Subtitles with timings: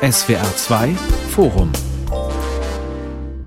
[0.00, 0.94] SWR 2
[1.30, 1.72] Forum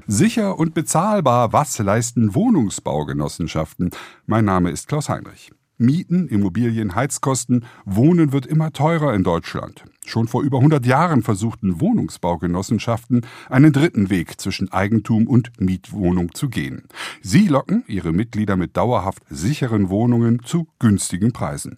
[0.06, 3.92] Sicher und bezahlbar, was leisten Wohnungsbaugenossenschaften?
[4.26, 5.52] Mein Name ist Klaus Heinrich.
[5.78, 9.86] Mieten, Immobilien, Heizkosten, Wohnen wird immer teurer in Deutschland.
[10.06, 16.50] Schon vor über 100 Jahren versuchten Wohnungsbaugenossenschaften, einen dritten Weg zwischen Eigentum und Mietwohnung zu
[16.50, 16.84] gehen.
[17.22, 21.78] Sie locken ihre Mitglieder mit dauerhaft sicheren Wohnungen zu günstigen Preisen.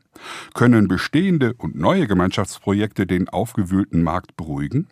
[0.53, 4.87] Können bestehende und neue Gemeinschaftsprojekte den aufgewühlten Markt beruhigen?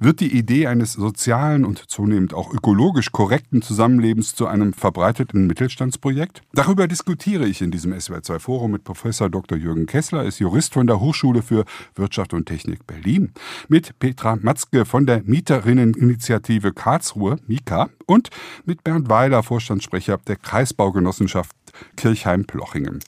[0.00, 6.42] Wird die Idee eines sozialen und zunehmend auch ökologisch korrekten Zusammenlebens zu einem verbreiteten Mittelstandsprojekt?
[6.52, 9.58] Darüber diskutiere ich in diesem SWR2 Forum mit Professor Dr.
[9.58, 11.64] Jürgen Kessler, ist Jurist von der Hochschule für
[11.94, 13.32] Wirtschaft und Technik Berlin,
[13.68, 18.30] mit Petra Matzke von der Mieterinneninitiative Karlsruhe, Mika, und
[18.64, 21.56] mit Bernd Weiler, Vorstandssprecher der Kreisbaugenossenschaft
[21.96, 23.00] Kirchheim-Plochingen.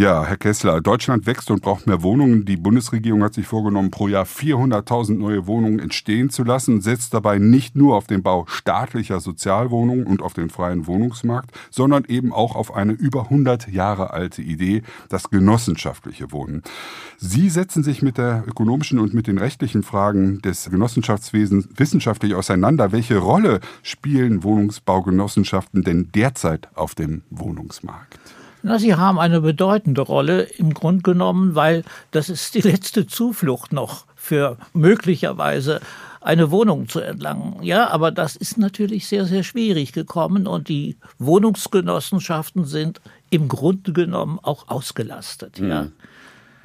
[0.00, 2.46] Ja, Herr Kessler, Deutschland wächst und braucht mehr Wohnungen.
[2.46, 7.36] Die Bundesregierung hat sich vorgenommen, pro Jahr 400.000 neue Wohnungen entstehen zu lassen, setzt dabei
[7.38, 12.56] nicht nur auf den Bau staatlicher Sozialwohnungen und auf den freien Wohnungsmarkt, sondern eben auch
[12.56, 16.62] auf eine über 100 Jahre alte Idee, das genossenschaftliche Wohnen.
[17.18, 22.92] Sie setzen sich mit der ökonomischen und mit den rechtlichen Fragen des Genossenschaftswesens wissenschaftlich auseinander.
[22.92, 28.18] Welche Rolle spielen Wohnungsbaugenossenschaften denn derzeit auf dem Wohnungsmarkt?
[28.62, 33.72] Na, sie haben eine bedeutende Rolle im Grunde genommen, weil das ist die letzte Zuflucht
[33.72, 35.80] noch für möglicherweise
[36.20, 37.62] eine Wohnung zu entlangen.
[37.62, 43.00] Ja, aber das ist natürlich sehr, sehr schwierig gekommen und die Wohnungsgenossenschaften sind
[43.30, 45.58] im Grunde genommen auch ausgelastet.
[45.58, 45.84] Ja.
[45.84, 45.92] Mhm.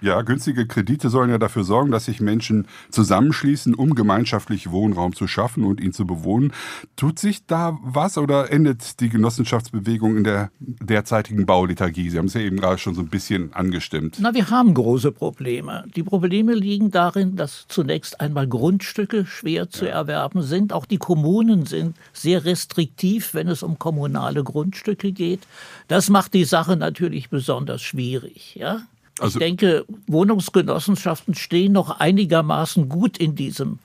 [0.02, 5.28] Ja, günstige Kredite sollen ja dafür sorgen, dass sich Menschen zusammenschließen, um gemeinschaftlich Wohnraum zu
[5.28, 6.52] schaffen und ihn zu bewohnen.
[6.96, 12.10] Tut sich da was oder endet die Genossenschaftsbewegung in der derzeitigen Bauliturgie?
[12.10, 14.18] Sie haben es ja eben gerade schon so ein bisschen angestimmt.
[14.20, 15.86] Na, wir haben große Probleme.
[15.96, 19.92] Die Probleme liegen darin, dass zunächst einmal Grundstücke schwer zu ja.
[19.92, 20.74] erwerben sind.
[20.74, 25.42] Auch die Kommunen sind sehr restriktiv, wenn es um kommunale Grundstücke geht.
[25.88, 28.56] Das macht die Sache natürlich besonders schwierig.
[28.56, 28.82] Ja?
[29.20, 33.80] Also, ich denke, Wohnungsgenossenschaften stehen noch einigermaßen gut in diesem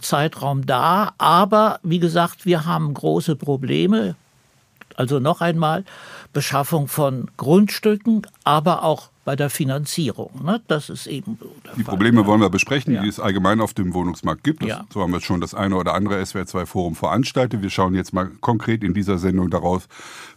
[0.00, 1.12] Zeitraum da.
[1.18, 4.16] Aber wie gesagt, wir haben große Probleme.
[4.96, 5.84] Also noch einmal,
[6.32, 10.30] Beschaffung von Grundstücken, aber auch bei der Finanzierung.
[10.44, 10.60] Ne?
[10.66, 11.54] Das ist eben so.
[11.76, 11.92] Die Fall.
[11.92, 13.02] Probleme wollen wir besprechen, ja.
[13.02, 14.62] die es allgemein auf dem Wohnungsmarkt gibt.
[14.62, 14.84] Das, ja.
[14.92, 17.62] So haben wir schon das eine oder andere SWR2-Forum veranstaltet.
[17.62, 19.86] Wir schauen jetzt mal konkret in dieser Sendung darauf,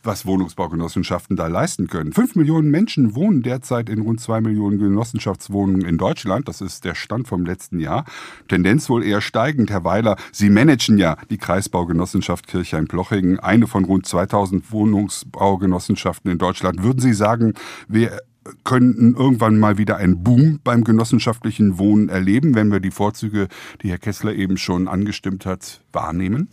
[0.03, 2.13] was Wohnungsbaugenossenschaften da leisten können.
[2.13, 6.47] Fünf Millionen Menschen wohnen derzeit in rund zwei Millionen Genossenschaftswohnungen in Deutschland.
[6.47, 8.05] Das ist der Stand vom letzten Jahr.
[8.47, 10.15] Tendenz wohl eher steigend, Herr Weiler.
[10.31, 16.83] Sie managen ja die Kreisbaugenossenschaft Kirchheim-Plochingen, eine von rund 2000 Wohnungsbaugenossenschaften in Deutschland.
[16.83, 17.55] Würden Sie sagen,
[17.87, 18.19] wir
[18.63, 23.47] könnten irgendwann mal wieder einen Boom beim genossenschaftlichen Wohnen erleben, wenn wir die Vorzüge,
[23.81, 26.49] die Herr Kessler eben schon angestimmt hat, wahrnehmen?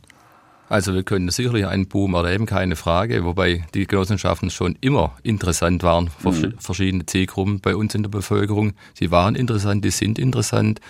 [0.69, 5.83] Also wir können sicherlich einen Boom erleben, keine Frage, wobei die Genossenschaften schon immer interessant
[5.83, 6.55] waren für mhm.
[6.59, 8.73] verschiedene Zielgruppen bei uns in der Bevölkerung.
[8.95, 10.81] Sie waren interessant, die sind interessant.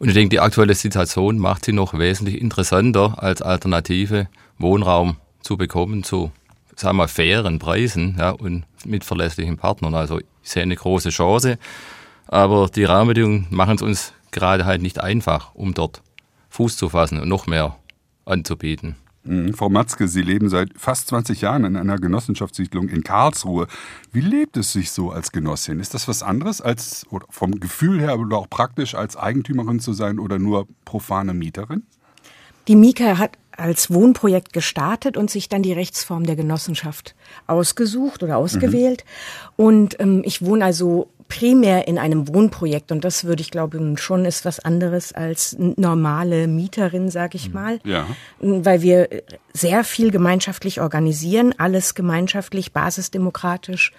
[0.00, 5.56] Und ich denke, die aktuelle Situation macht sie noch wesentlich interessanter als Alternative, Wohnraum zu
[5.56, 6.32] bekommen zu,
[6.78, 9.94] sagen wir mal, fairen Preisen ja, und mit verlässlichen Partnern.
[9.94, 11.58] Also ich sehe eine große Chance,
[12.26, 16.02] aber die Rahmenbedingungen machen es uns gerade halt nicht einfach, um dort
[16.50, 17.76] Fuß zu fassen und noch mehr
[18.24, 18.96] anzubieten.
[19.24, 19.54] Mhm.
[19.54, 23.66] Frau Matzke, Sie leben seit fast 20 Jahren in einer Genossenschaftssiedlung in Karlsruhe.
[24.12, 25.80] Wie lebt es sich so als Genossin?
[25.80, 30.18] Ist das was anderes als vom Gefühl her oder auch praktisch als Eigentümerin zu sein
[30.20, 31.82] oder nur profane Mieterin?
[32.68, 37.14] Die Mika hat als Wohnprojekt gestartet und sich dann die Rechtsform der Genossenschaft
[37.46, 39.04] ausgesucht oder ausgewählt.
[39.56, 39.64] Mhm.
[39.64, 44.24] Und ähm, ich wohne also primär in einem Wohnprojekt und das würde ich glaube schon
[44.24, 47.54] ist was anderes als normale Mieterin, sage ich mhm.
[47.54, 48.06] mal, ja.
[48.40, 49.08] weil wir
[49.52, 53.92] sehr viel gemeinschaftlich organisieren, alles gemeinschaftlich, basisdemokratisch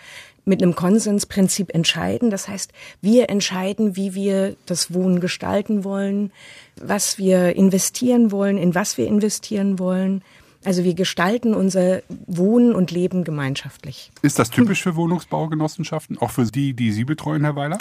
[0.45, 2.31] mit einem Konsensprinzip entscheiden.
[2.31, 6.31] Das heißt, wir entscheiden, wie wir das Wohnen gestalten wollen,
[6.76, 10.23] was wir investieren wollen, in was wir investieren wollen.
[10.66, 14.11] Also wir gestalten unser Wohnen und Leben gemeinschaftlich.
[14.22, 17.78] Ist das typisch für Wohnungsbaugenossenschaften, auch für die, die Sie betreuen, Herr Weiler?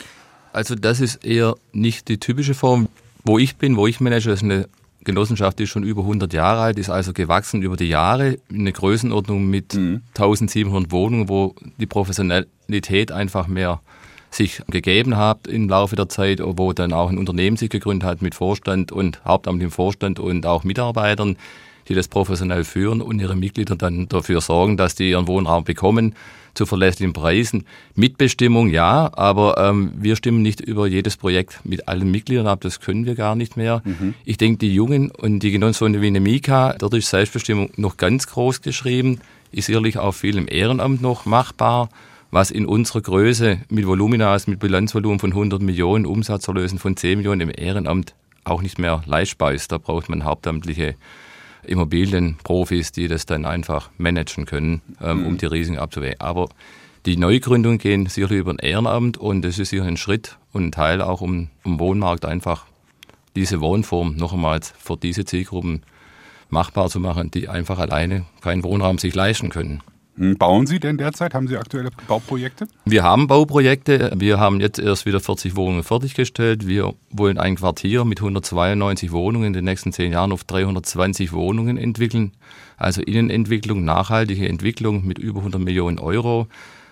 [0.53, 2.89] Also das ist eher nicht die typische Form.
[3.25, 4.69] Wo ich bin, wo ich manage, ist eine
[5.03, 8.61] Genossenschaft, die ist schon über 100 Jahre alt, ist also gewachsen über die Jahre in
[8.61, 10.03] eine Größenordnung mit mhm.
[10.17, 13.81] 1700 Wohnungen, wo die Professionalität einfach mehr
[14.31, 18.23] sich gegeben hat im Laufe der Zeit, wo dann auch ein Unternehmen sich gegründet hat
[18.23, 21.37] mit Vorstand und hauptamtlichem Vorstand und auch Mitarbeitern,
[21.89, 26.15] die das professionell führen und ihre Mitglieder dann dafür sorgen, dass die ihren Wohnraum bekommen
[26.55, 27.65] zu verlässlichen Preisen.
[27.95, 32.81] Mitbestimmung ja, aber ähm, wir stimmen nicht über jedes Projekt mit allen Mitgliedern ab, das
[32.81, 33.83] können wir gar nicht mehr.
[33.85, 34.15] Mhm.
[34.25, 38.63] Ich denke, die Jungen und die Genossenschaft wie Mika, dort ist Selbstbestimmung noch ganz groß
[38.63, 39.21] geschrieben,
[39.53, 41.89] ist sicherlich auch viel im Ehrenamt noch machbar
[42.31, 47.41] was in unserer Größe mit Voluminas, mit Bilanzvolumen von 100 Millionen, Umsatzerlösen von 10 Millionen
[47.41, 48.15] im Ehrenamt
[48.45, 49.73] auch nicht mehr leistbar ist.
[49.73, 50.95] Da braucht man hauptamtliche
[51.69, 55.39] Immobilienprofis, die das dann einfach managen können, ähm, um mhm.
[55.39, 56.21] die Risiken abzuwägen.
[56.21, 56.49] Aber
[57.07, 60.73] die Neugründungen gehen sicherlich über ein Ehrenamt und das ist sicher ein Schritt und ein
[60.73, 62.67] Teil auch, um um Wohnmarkt einfach
[63.37, 65.83] diese Wohnform noch einmal für diese Zielgruppen
[66.51, 69.83] machbar zu machen, die einfach alleine keinen Wohnraum sich leisten können.
[70.19, 71.33] Hm, bauen Sie denn derzeit?
[71.33, 72.67] Haben Sie aktuelle Bauprojekte?
[72.85, 74.13] Wir haben Bauprojekte.
[74.17, 76.67] Wir haben jetzt erst wieder 40 Wohnungen fertiggestellt.
[76.67, 81.77] Wir wollen ein Quartier mit 192 Wohnungen in den nächsten zehn Jahren auf 320 Wohnungen
[81.77, 82.33] entwickeln.
[82.77, 86.49] Also Innenentwicklung, nachhaltige Entwicklung mit über 100 Millionen Euro.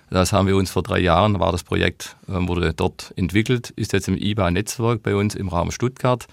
[0.09, 3.93] Das haben wir uns vor drei Jahren, war das Projekt, ähm, wurde dort entwickelt, ist
[3.93, 6.29] jetzt im IBA-Netzwerk bei uns im Raum Stuttgart.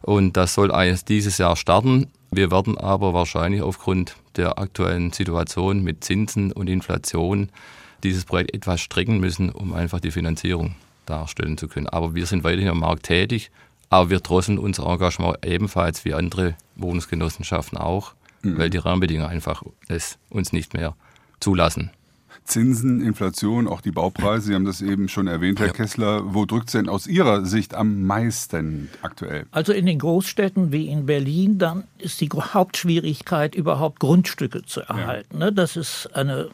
[0.00, 0.72] Und das soll
[1.08, 2.06] dieses Jahr starten.
[2.30, 7.50] Wir werden aber wahrscheinlich aufgrund der aktuellen Situation mit Zinsen und Inflation
[8.02, 10.74] dieses Projekt etwas strecken müssen, um einfach die Finanzierung
[11.06, 11.88] darstellen zu können.
[11.88, 13.50] Aber wir sind weiterhin am Markt tätig,
[13.90, 18.58] aber wir drosseln unser Engagement ebenfalls wie andere Wohnungsgenossenschaften auch, mhm.
[18.58, 20.94] weil die Rahmenbedingungen einfach es uns nicht mehr
[21.40, 21.90] zulassen.
[22.48, 25.72] Zinsen, Inflation, auch die Baupreise, Sie haben das eben schon erwähnt, Herr ja.
[25.72, 26.34] Kessler.
[26.34, 29.46] Wo drückt es denn aus Ihrer Sicht am meisten aktuell?
[29.50, 35.40] Also in den Großstädten wie in Berlin, dann ist die Hauptschwierigkeit, überhaupt Grundstücke zu erhalten.
[35.40, 35.50] Ja.
[35.50, 36.48] Das ist eine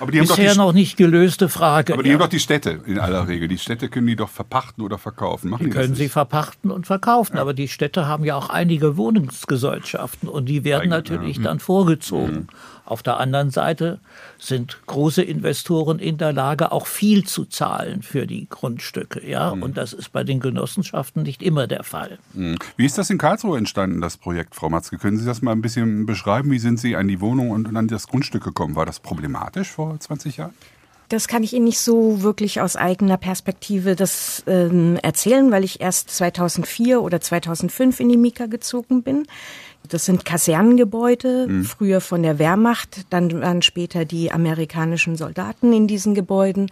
[0.00, 1.94] aber die Bisher die, noch nicht gelöste Frage.
[1.94, 2.14] Aber die ja.
[2.14, 3.48] haben doch die Städte in aller Regel.
[3.48, 5.50] Die Städte können die doch verpachten oder verkaufen.
[5.50, 7.36] Machen die, die können sie verpachten und verkaufen.
[7.36, 7.42] Ja.
[7.42, 11.44] Aber die Städte haben ja auch einige Wohnungsgesellschaften und die werden Eigen, natürlich ja.
[11.44, 12.34] dann vorgezogen.
[12.34, 12.46] Mhm.
[12.88, 14.00] Auf der anderen Seite
[14.38, 19.28] sind große Investoren in der Lage, auch viel zu zahlen für die Grundstücke.
[19.28, 19.54] Ja?
[19.54, 19.62] Mhm.
[19.62, 22.18] Und das ist bei den Genossenschaften nicht immer der Fall.
[22.32, 22.56] Mhm.
[22.78, 24.96] Wie ist das in Karlsruhe entstanden, das Projekt, Frau Matzke?
[24.96, 26.50] Können Sie das mal ein bisschen beschreiben?
[26.50, 28.74] Wie sind Sie an die Wohnung und an das Grundstück gekommen?
[28.74, 30.54] War das problematisch vor 20 Jahren?
[31.08, 35.80] Das kann ich Ihnen nicht so wirklich aus eigener Perspektive das ähm, erzählen, weil ich
[35.80, 39.26] erst 2004 oder 2005 in die Mika gezogen bin.
[39.88, 41.64] Das sind Kasernengebäude, mhm.
[41.64, 46.70] früher von der Wehrmacht, dann waren später die amerikanischen Soldaten in diesen Gebäuden.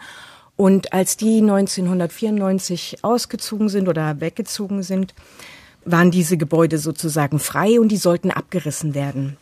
[0.56, 5.14] Und als die 1994 ausgezogen sind oder weggezogen sind,
[5.84, 9.36] waren diese Gebäude sozusagen frei und die sollten abgerissen werden.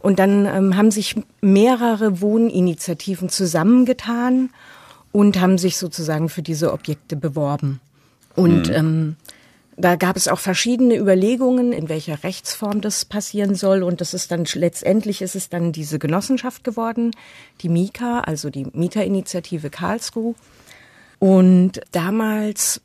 [0.00, 4.50] Und dann ähm, haben sich mehrere Wohninitiativen zusammengetan
[5.12, 7.80] und haben sich sozusagen für diese Objekte beworben.
[8.34, 8.74] Und mhm.
[8.74, 9.16] ähm,
[9.76, 13.82] da gab es auch verschiedene Überlegungen, in welcher Rechtsform das passieren soll.
[13.82, 17.10] Und das ist dann letztendlich ist es dann diese Genossenschaft geworden,
[17.60, 20.34] die Mika, also die Mieterinitiative Karlsruhe.
[21.18, 22.80] Und damals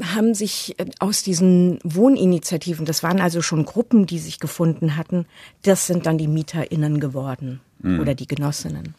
[0.00, 5.26] haben sich äh, aus diesen Wohninitiativen, das waren also schon Gruppen, die sich gefunden hatten,
[5.62, 8.00] das sind dann die MieterInnen geworden mhm.
[8.00, 8.94] oder die Genossinnen.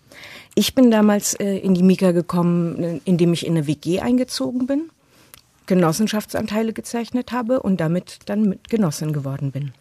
[0.56, 4.66] Ich bin damals äh, in die Mika gekommen, äh, indem ich in eine WG eingezogen
[4.66, 4.90] bin
[5.68, 9.74] Genossenschaftsanteile gezeichnet habe und damit dann Genossin geworden bin.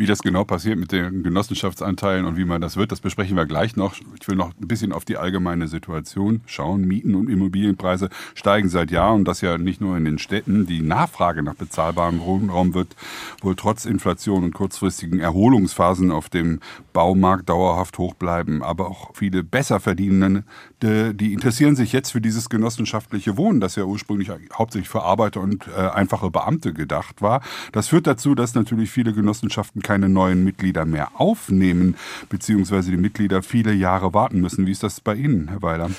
[0.00, 3.44] Wie das genau passiert mit den Genossenschaftsanteilen und wie man das wird, das besprechen wir
[3.44, 3.94] gleich noch.
[4.18, 6.88] Ich will noch ein bisschen auf die allgemeine Situation schauen.
[6.88, 10.64] Mieten und Immobilienpreise steigen seit Jahren und das ja nicht nur in den Städten.
[10.64, 12.96] Die Nachfrage nach bezahlbarem Wohnraum wird
[13.42, 16.60] wohl trotz Inflation und kurzfristigen Erholungsphasen auf dem
[16.94, 18.62] Baumarkt dauerhaft hoch bleiben.
[18.62, 20.44] Aber auch viele Besserverdienende,
[20.80, 25.68] die interessieren sich jetzt für dieses genossenschaftliche Wohnen, das ja ursprünglich hauptsächlich für Arbeiter und
[25.68, 27.42] äh, einfache Beamte gedacht war.
[27.72, 31.96] Das führt dazu, dass natürlich viele Genossenschaften keine neuen Mitglieder mehr aufnehmen,
[32.28, 34.64] beziehungsweise die Mitglieder viele Jahre warten müssen.
[34.64, 35.90] Wie ist das bei Ihnen, Herr Weiler?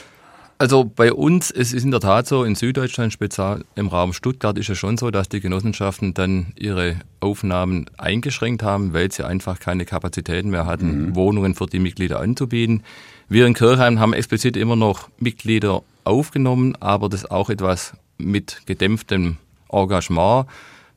[0.59, 4.57] Also bei uns, es ist in der Tat so, in Süddeutschland, speziell im Raum Stuttgart,
[4.57, 9.59] ist es schon so, dass die Genossenschaften dann ihre Aufnahmen eingeschränkt haben, weil sie einfach
[9.59, 11.15] keine Kapazitäten mehr hatten, mhm.
[11.15, 12.83] Wohnungen für die Mitglieder anzubieten.
[13.27, 19.35] Wir in Kirchheim haben explizit immer noch Mitglieder aufgenommen, aber das auch etwas mit gedämpftem
[19.69, 20.45] Engagement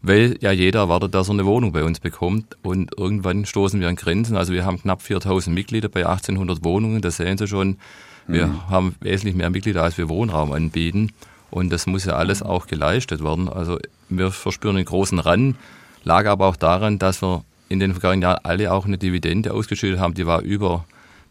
[0.05, 3.89] weil ja jeder erwartet, dass er eine Wohnung bei uns bekommt und irgendwann stoßen wir
[3.89, 4.37] an Grenzen.
[4.37, 7.79] Also wir haben knapp 4000 Mitglieder bei 1800 Wohnungen, das sehen Sie schon.
[8.27, 8.69] Wir mhm.
[8.69, 11.11] haben wesentlich mehr Mitglieder, als wir Wohnraum anbieten
[11.51, 13.49] und das muss ja alles auch geleistet werden.
[13.49, 13.79] Also
[14.11, 15.57] wir verspüren einen großen Rand,
[16.05, 20.01] lag aber auch daran, dass wir in den vergangenen Jahren alle auch eine Dividende ausgeschüttet
[20.01, 20.85] haben, die war über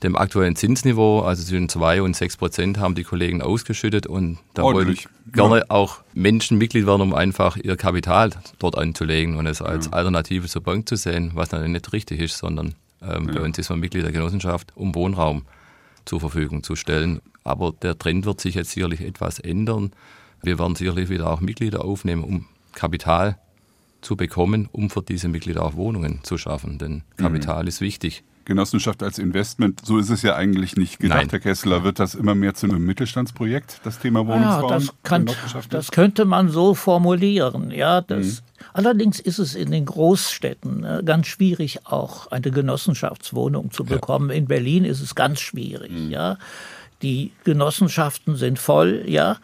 [0.03, 4.63] dem aktuellen Zinsniveau, also zwischen 2 und 6 Prozent, haben die Kollegen ausgeschüttet und da
[4.63, 5.65] wollte ich gerne ja.
[5.69, 9.93] auch Menschen Mitglied werden, um einfach ihr Kapital dort anzulegen und es als ja.
[9.93, 13.35] Alternative zur Bank zu sehen, was dann nicht richtig ist, sondern Ähm, ja.
[13.35, 15.43] Bei uns ist man Mitglied der Genossenschaft, um Wohnraum
[16.05, 17.21] zur Verfügung zu stellen.
[17.43, 19.91] Aber der Trend wird sich jetzt sicherlich etwas ändern.
[20.41, 23.37] Wir werden sicherlich wieder auch Mitglieder aufnehmen, um Kapital
[24.01, 26.77] zu bekommen, um für diese Mitglieder auch Wohnungen zu schaffen.
[26.77, 27.67] Denn Kapital mhm.
[27.67, 28.23] ist wichtig.
[28.45, 31.29] Genossenschaft als Investment, so ist es ja eigentlich nicht gedacht, Nein.
[31.29, 31.83] Herr Kessler.
[31.83, 34.69] Wird das immer mehr zu einem Mittelstandsprojekt, das Thema Wohnungsbau?
[34.69, 35.29] Ja, das, kann,
[35.69, 37.71] das könnte man so formulieren.
[37.71, 38.53] Ja, das, mhm.
[38.71, 44.29] Allerdings ist es in den Großstädten äh, ganz schwierig, auch eine Genossenschaftswohnung zu bekommen.
[44.29, 44.35] Ja.
[44.35, 45.91] In Berlin ist es ganz schwierig.
[45.91, 46.11] Mhm.
[46.11, 46.37] Ja,
[47.01, 49.03] die Genossenschaften sind voll.
[49.07, 49.37] Ja.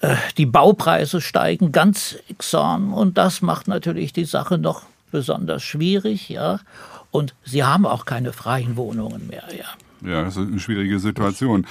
[0.00, 6.28] Äh, die Baupreise steigen ganz exorm und das macht natürlich die Sache noch besonders schwierig,
[6.28, 6.60] ja.
[7.16, 9.64] Und sie haben auch keine freien Wohnungen mehr, ja.
[10.06, 11.66] Ja, das ist eine schwierige Situation.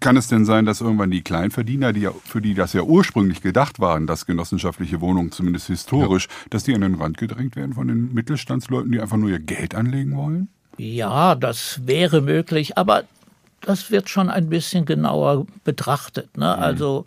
[0.00, 3.40] Kann es denn sein, dass irgendwann die Kleinverdiener, die ja, für die das ja ursprünglich
[3.40, 6.46] gedacht waren, dass genossenschaftliche Wohnungen, zumindest historisch, ja.
[6.50, 9.74] dass die an den Rand gedrängt werden von den Mittelstandsleuten, die einfach nur ihr Geld
[9.74, 10.48] anlegen wollen?
[10.76, 13.04] Ja, das wäre möglich, aber
[13.62, 16.36] das wird schon ein bisschen genauer betrachtet.
[16.36, 16.54] Ne?
[16.54, 16.62] Mhm.
[16.62, 17.06] Also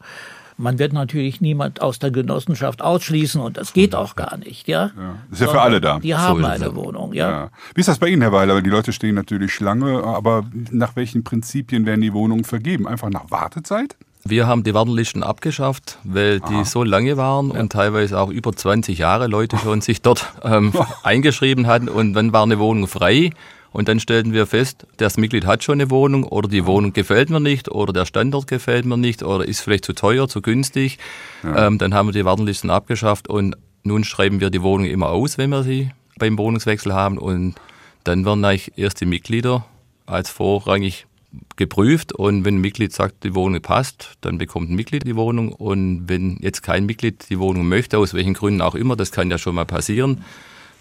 [0.64, 4.92] man wird natürlich niemand aus der Genossenschaft ausschließen und das geht auch gar nicht, ja.
[4.98, 6.00] ja ist ja für alle da.
[6.00, 7.30] Die haben so eine Wohnung, ja.
[7.30, 7.50] ja.
[7.76, 8.62] Wie ist das bei Ihnen, Herr Weiler?
[8.62, 12.88] Die Leute stehen natürlich Schlange, aber nach welchen Prinzipien werden die Wohnungen vergeben?
[12.88, 13.98] Einfach nach Wartezeit?
[14.26, 16.66] Wir haben die Wartelisten abgeschafft, weil die Aha.
[16.66, 17.60] so lange waren ja.
[17.60, 20.72] und teilweise auch über 20 Jahre Leute schon sich dort ähm,
[21.04, 23.32] eingeschrieben hatten und dann war eine Wohnung frei
[23.74, 27.30] und dann stellten wir fest, das Mitglied hat schon eine Wohnung oder die Wohnung gefällt
[27.30, 31.00] mir nicht oder der Standort gefällt mir nicht oder ist vielleicht zu teuer, zu günstig.
[31.44, 31.68] Ja.
[31.68, 35.38] Ähm, dann haben wir die Wartenlisten abgeschafft und nun schreiben wir die Wohnung immer aus,
[35.38, 37.56] wenn wir sie beim Wohnungswechsel haben und
[38.04, 39.66] dann werden eigentlich erst die Mitglieder
[40.06, 41.08] als vorrangig
[41.56, 45.52] geprüft und wenn ein Mitglied sagt, die Wohnung passt, dann bekommt ein Mitglied die Wohnung
[45.52, 49.32] und wenn jetzt kein Mitglied die Wohnung möchte, aus welchen Gründen auch immer, das kann
[49.32, 50.24] ja schon mal passieren,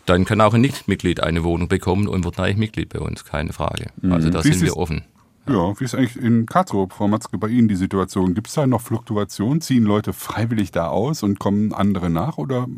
[0.07, 3.53] dann kann auch ein Nichtmitglied eine Wohnung bekommen und wird eigentlich Mitglied bei uns, keine
[3.53, 3.87] Frage.
[4.01, 4.13] Mhm.
[4.13, 5.05] Also da sind wir offen.
[5.49, 8.35] Ja, wie ist eigentlich in Karlsruhe, Frau Matzke, bei Ihnen die Situation?
[8.35, 9.61] Gibt es da noch Fluktuation?
[9.61, 12.39] Ziehen Leute freiwillig da aus und kommen andere nach?
[12.39, 12.69] Oder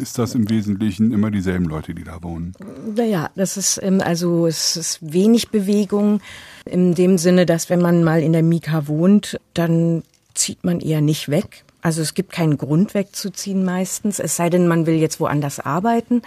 [0.00, 2.54] ist das im Wesentlichen immer dieselben Leute, die da wohnen?
[2.96, 6.20] Naja, das ist, ähm, also es ist wenig Bewegung
[6.64, 11.02] in dem Sinne, dass wenn man mal in der Mika wohnt, dann zieht man eher
[11.02, 11.64] nicht weg.
[11.82, 16.22] Also es gibt keinen Grund wegzuziehen meistens, es sei denn, man will jetzt woanders arbeiten.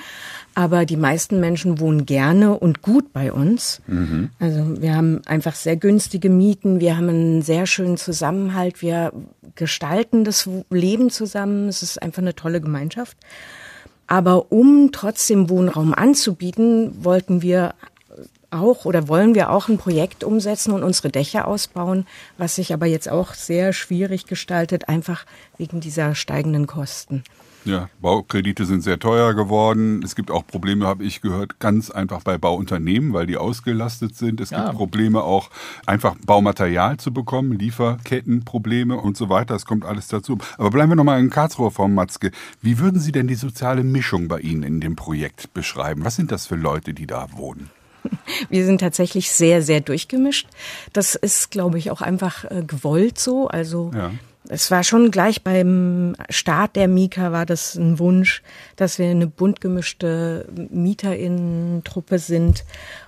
[0.57, 3.79] Aber die meisten Menschen wohnen gerne und gut bei uns.
[3.85, 4.31] Mhm.
[4.39, 9.13] Also wir haben einfach sehr günstige Mieten, wir haben einen sehr schönen Zusammenhalt, wir
[9.53, 11.69] gestalten das Leben zusammen.
[11.69, 13.17] Es ist einfach eine tolle Gemeinschaft.
[14.07, 17.75] Aber um trotzdem Wohnraum anzubieten, wollten wir
[18.49, 22.07] auch oder wollen wir auch ein Projekt umsetzen und unsere Dächer ausbauen,
[22.39, 25.27] was sich aber jetzt auch sehr schwierig gestaltet, einfach
[25.59, 27.23] wegen dieser steigenden Kosten.
[27.65, 30.01] Ja, Baukredite sind sehr teuer geworden.
[30.03, 34.39] Es gibt auch Probleme, habe ich gehört, ganz einfach bei Bauunternehmen, weil die ausgelastet sind.
[34.39, 34.65] Es ja.
[34.65, 35.49] gibt Probleme auch,
[35.85, 39.53] einfach Baumaterial zu bekommen, Lieferkettenprobleme und so weiter.
[39.53, 40.37] Das kommt alles dazu.
[40.57, 42.31] Aber bleiben wir nochmal in Karlsruhe, Frau Matzke.
[42.61, 46.05] Wie würden Sie denn die soziale Mischung bei Ihnen in dem Projekt beschreiben?
[46.05, 47.69] Was sind das für Leute, die da wohnen?
[48.49, 50.47] Wir sind tatsächlich sehr, sehr durchgemischt.
[50.93, 53.47] Das ist, glaube ich, auch einfach äh, gewollt so.
[53.47, 54.11] Also ja.
[54.49, 58.41] Es war schon gleich beim Start der Mika war das ein Wunsch,
[58.75, 62.63] dass wir eine bunt gemischte Mieterinnen-Truppe sind.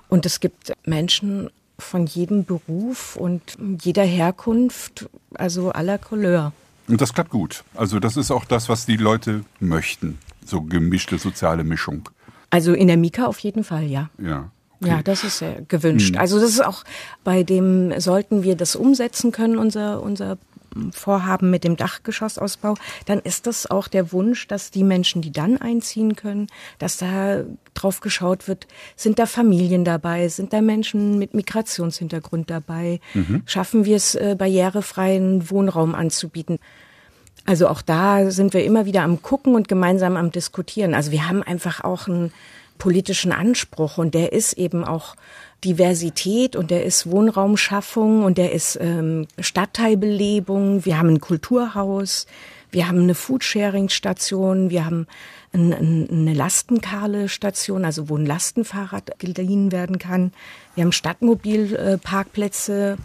[0.07, 3.41] Und es gibt Menschen von jedem Beruf und
[3.81, 6.51] jeder Herkunft, also aller Couleur.
[6.87, 7.63] Und das klappt gut.
[7.75, 10.17] Also das ist auch das, was die Leute möchten.
[10.45, 12.09] So gemischte soziale Mischung.
[12.49, 14.09] Also in der Mika auf jeden Fall, ja.
[14.17, 14.49] Ja.
[14.81, 14.91] Okay.
[14.91, 16.13] Ja, das ist sehr gewünscht.
[16.13, 16.19] Mhm.
[16.19, 16.83] Also das ist auch
[17.23, 20.37] bei dem, sollten wir das umsetzen können, unser, unser
[20.91, 25.57] Vorhaben mit dem Dachgeschossausbau, dann ist das auch der Wunsch, dass die Menschen, die dann
[25.57, 26.47] einziehen können,
[26.77, 32.99] dass da drauf geschaut wird, sind da Familien dabei, sind da Menschen mit Migrationshintergrund dabei,
[33.13, 33.43] mhm.
[33.45, 36.59] schaffen wir es, äh, barrierefreien Wohnraum anzubieten.
[37.45, 40.93] Also auch da sind wir immer wieder am Gucken und gemeinsam am Diskutieren.
[40.93, 42.31] Also wir haben einfach auch ein
[42.77, 45.15] politischen Anspruch und der ist eben auch
[45.63, 50.85] Diversität und der ist Wohnraumschaffung und der ist ähm, Stadtteilbelebung.
[50.85, 52.27] Wir haben ein Kulturhaus,
[52.71, 55.07] wir haben eine Foodsharing-Station, wir haben
[55.51, 60.31] ein, ein, eine Lastenkarle-Station, also wo ein Lastenfahrrad geliehen werden kann.
[60.75, 62.97] Wir haben Stadtmobilparkplätze.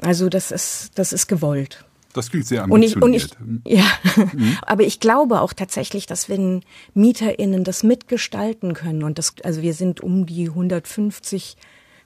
[0.00, 1.84] Also das ist, das ist gewollt.
[2.14, 3.02] Das klingt sehr ambitioniert.
[3.02, 3.84] Und ich, und ich, ja,
[4.16, 4.58] mhm.
[4.62, 6.62] aber ich glaube auch tatsächlich, dass wenn
[6.94, 11.56] MieterInnen das mitgestalten können und das, also wir sind um die 150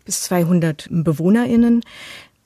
[0.06, 1.82] bis 200 BewohnerInnen,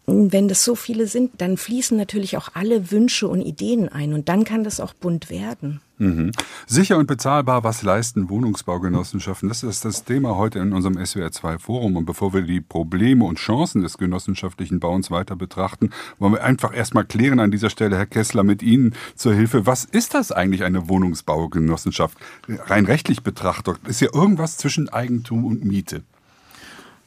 [0.06, 4.28] wenn das so viele sind, dann fließen natürlich auch alle Wünsche und Ideen ein und
[4.28, 5.80] dann kann das auch bunt werden.
[5.98, 6.32] Mhm.
[6.66, 9.48] Sicher und bezahlbar, was leisten Wohnungsbaugenossenschaften?
[9.50, 11.96] Das ist das Thema heute in unserem SWR2 Forum.
[11.96, 16.74] Und bevor wir die Probleme und Chancen des genossenschaftlichen Bauens weiter betrachten, wollen wir einfach
[16.74, 19.66] erstmal klären an dieser Stelle, Herr Kessler, mit Ihnen zur Hilfe.
[19.66, 22.16] Was ist das eigentlich, eine Wohnungsbaugenossenschaft?
[22.48, 26.02] Rein rechtlich betrachtet, ist ja irgendwas zwischen Eigentum und Miete.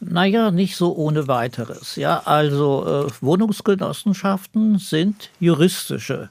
[0.10, 1.96] Naja, nicht so ohne weiteres.
[1.96, 6.30] Ja, also äh, Wohnungsgenossenschaften sind juristische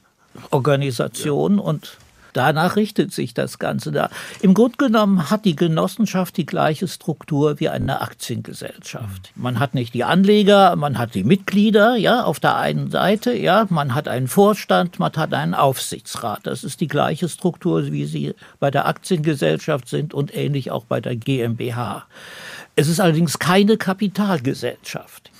[0.50, 1.64] Organisationen ja.
[1.64, 1.98] und
[2.32, 4.10] Danach richtet sich das Ganze da.
[4.40, 9.32] Im Grunde genommen hat die Genossenschaft die gleiche Struktur wie eine Aktiengesellschaft.
[9.34, 13.66] Man hat nicht die Anleger, man hat die Mitglieder, ja, auf der einen Seite, ja,
[13.68, 16.40] man hat einen Vorstand, man hat einen Aufsichtsrat.
[16.44, 21.00] Das ist die gleiche Struktur, wie sie bei der Aktiengesellschaft sind und ähnlich auch bei
[21.00, 22.06] der GmbH.
[22.76, 25.31] Es ist allerdings keine Kapitalgesellschaft.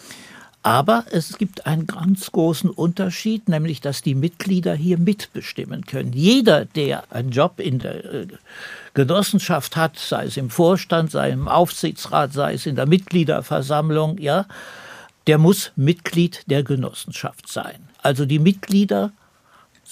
[0.63, 6.13] Aber es gibt einen ganz großen Unterschied, nämlich dass die Mitglieder hier mitbestimmen können.
[6.13, 8.27] Jeder, der einen Job in der äh,
[8.95, 14.19] Genossenschaft hat, sei es im Vorstand, sei es im Aufsichtsrat, sei es in der Mitgliederversammlung,
[14.19, 14.47] ja,
[15.27, 17.89] der muss Mitglied der Genossenschaft sein.
[17.99, 19.13] Also die Mitglieder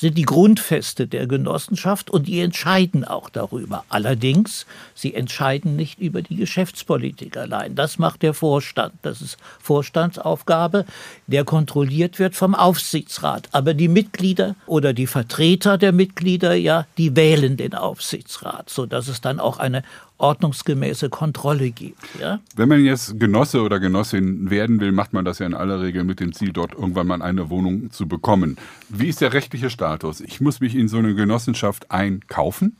[0.01, 3.85] sind die Grundfeste der Genossenschaft und die entscheiden auch darüber.
[3.91, 4.65] Allerdings,
[4.95, 7.75] sie entscheiden nicht über die Geschäftspolitik allein.
[7.75, 8.95] Das macht der Vorstand.
[9.03, 10.87] Das ist Vorstandsaufgabe,
[11.27, 13.51] der kontrolliert wird vom Aufsichtsrat.
[13.53, 19.21] Aber die Mitglieder oder die Vertreter der Mitglieder, ja, die wählen den Aufsichtsrat, sodass es
[19.21, 19.83] dann auch eine
[20.21, 21.99] ordnungsgemäße Kontrolle gibt.
[22.21, 22.41] Ja?
[22.55, 26.05] Wenn man jetzt Genosse oder Genossin werden will, macht man das ja in aller Regel
[26.05, 28.57] mit dem Ziel, dort irgendwann mal eine Wohnung zu bekommen.
[28.89, 30.21] Wie ist der rechtliche Status?
[30.21, 32.77] Ich muss mich in so eine Genossenschaft einkaufen?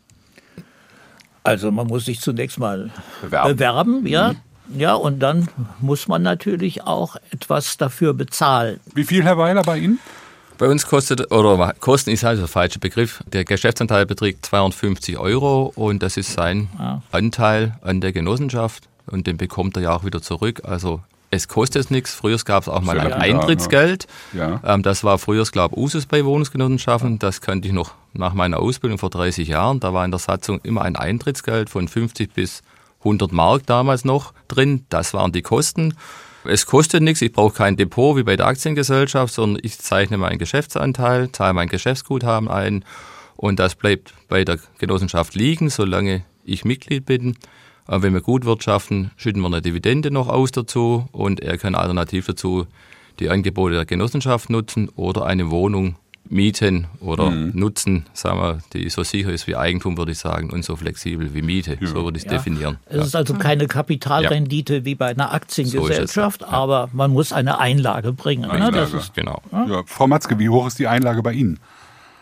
[1.43, 2.91] Also man muss sich zunächst mal
[3.23, 4.33] bewerben, bewerben ja.
[4.33, 4.37] Mhm.
[4.79, 5.49] Ja, und dann
[5.81, 8.79] muss man natürlich auch etwas dafür bezahlen.
[8.95, 9.99] Wie viel, Herr Weiler, bei Ihnen?
[10.61, 13.25] Bei uns kostet, oder Kosten ist also der falsche Begriff.
[13.33, 17.01] Der Geschäftsanteil beträgt 250 Euro und das ist sein ja.
[17.13, 20.61] Anteil an der Genossenschaft und den bekommt er ja auch wieder zurück.
[20.65, 21.01] Also
[21.31, 22.13] es kostet nichts.
[22.13, 24.07] Früher gab es auch mal ein Eintrittsgeld.
[24.35, 24.61] Ja.
[24.63, 27.19] Ähm, das war früher, glaube ich, Usus bei Wohnungsgenossenschaften.
[27.19, 29.81] Das kannte ich noch nach meiner Ausbildung vor 30 Jahren.
[29.81, 32.61] Da war in der Satzung immer ein Eintrittsgeld von 50 bis
[32.99, 34.85] 100 Mark damals noch drin.
[34.91, 35.95] Das waren die Kosten.
[36.45, 40.39] Es kostet nichts, ich brauche kein Depot wie bei der Aktiengesellschaft, sondern ich zeichne meinen
[40.39, 42.85] Geschäftsanteil, zahle mein Geschäftsguthaben ein
[43.37, 47.37] und das bleibt bei der Genossenschaft liegen, solange ich Mitglied bin.
[47.87, 52.27] Wenn wir gut wirtschaften, schütten wir eine Dividende noch aus dazu und er kann alternativ
[52.27, 52.67] dazu
[53.19, 55.97] die Angebote der Genossenschaft nutzen oder eine Wohnung
[56.29, 57.53] mieten oder mhm.
[57.55, 61.35] nutzen, sagen wir, die so sicher ist wie Eigentum, würde ich sagen, und so flexibel
[61.35, 61.77] wie Miete.
[61.81, 61.87] Ja.
[61.87, 62.39] So würde ich es ja.
[62.39, 62.79] definieren.
[62.87, 63.03] Es ja.
[63.03, 64.85] ist also keine Kapitalrendite ja.
[64.85, 68.43] wie bei einer Aktiengesellschaft, so aber man muss eine Einlage bringen.
[68.43, 68.51] Ne?
[68.51, 68.77] Einlage.
[68.77, 68.81] Ne?
[68.83, 69.43] Das ist, genau.
[69.87, 71.59] Frau Matzke, wie hoch ist die Einlage bei Ihnen?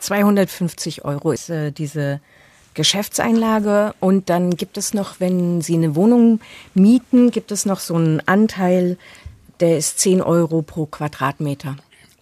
[0.01, 2.21] 250 Euro ist äh, diese
[2.75, 6.41] Geschäftseinlage und dann gibt es noch, wenn Sie eine Wohnung
[6.75, 8.97] mieten, gibt es noch so einen Anteil,
[9.61, 11.77] der ist 10 Euro pro Quadratmeter.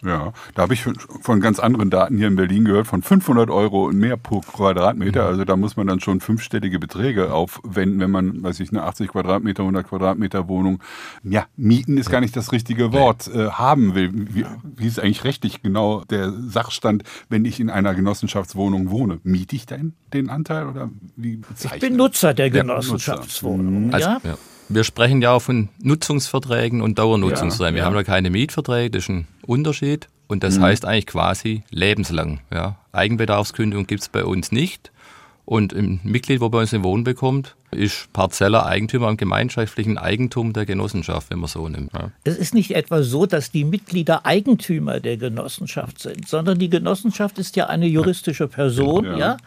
[0.07, 0.85] Ja, da habe ich
[1.21, 5.23] von ganz anderen Daten hier in Berlin gehört, von 500 Euro und mehr pro Quadratmeter.
[5.23, 5.27] Mhm.
[5.27, 9.09] Also da muss man dann schon fünfstellige Beträge aufwenden, wenn man, weiß ich, eine 80
[9.09, 10.81] Quadratmeter, 100 Quadratmeter Wohnung,
[11.23, 14.11] ja, mieten ist gar nicht das richtige Wort, äh, haben will.
[14.13, 19.19] Wie, wie ist eigentlich rechtlich genau der Sachstand, wenn ich in einer Genossenschaftswohnung wohne?
[19.23, 21.41] Miete ich denn den Anteil oder wie?
[21.63, 23.89] Ich bin Nutzer der Genossenschaftswohnung.
[23.89, 24.37] Ja, also, ja.
[24.69, 27.75] Wir sprechen ja auch von Nutzungsverträgen und Dauernutzungsräumen.
[27.75, 27.85] Ja, wir ja.
[27.85, 30.07] haben ja keine Mietverträge, das ist ein Unterschied.
[30.27, 30.63] Und das mhm.
[30.63, 32.41] heißt eigentlich quasi lebenslang.
[32.53, 32.77] Ja.
[32.91, 34.91] Eigenbedarfskündigung gibt es bei uns nicht.
[35.45, 40.51] Und ein Mitglied, wo bei uns eine Wohnung bekommt, ist Parzeller Eigentümer am gemeinschaftlichen Eigentum
[40.51, 41.93] der Genossenschaft, wenn man so nimmt.
[41.93, 42.11] Ja.
[42.25, 47.39] Es ist nicht etwa so, dass die Mitglieder Eigentümer der Genossenschaft sind, sondern die Genossenschaft
[47.39, 49.17] ist ja eine juristische Person, ja.
[49.17, 49.37] ja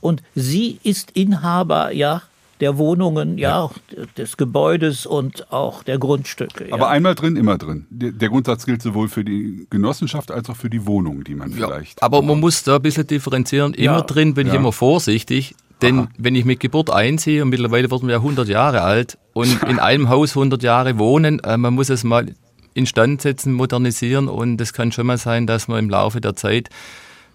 [0.00, 2.22] und sie ist Inhaber ja
[2.60, 6.68] der Wohnungen, ja, ja, des Gebäudes und auch der Grundstücke.
[6.70, 7.86] Aber einmal drin, immer drin.
[7.90, 12.02] Der, Grundsatz gilt sowohl für die Genossenschaft als auch für die Wohnung, die man vielleicht.
[12.02, 13.74] aber man muss da ein bisschen differenzieren.
[13.74, 15.54] Immer drin bin ich immer vorsichtig.
[15.82, 16.08] Denn Aha.
[16.18, 20.08] wenn ich mit Geburt einziehe, und mittlerweile wurden wir 100 Jahre alt, und in einem
[20.10, 22.34] Haus 100 Jahre wohnen, äh, man muss es mal
[22.74, 26.68] instand setzen, modernisieren und es kann schon mal sein, dass man im Laufe der Zeit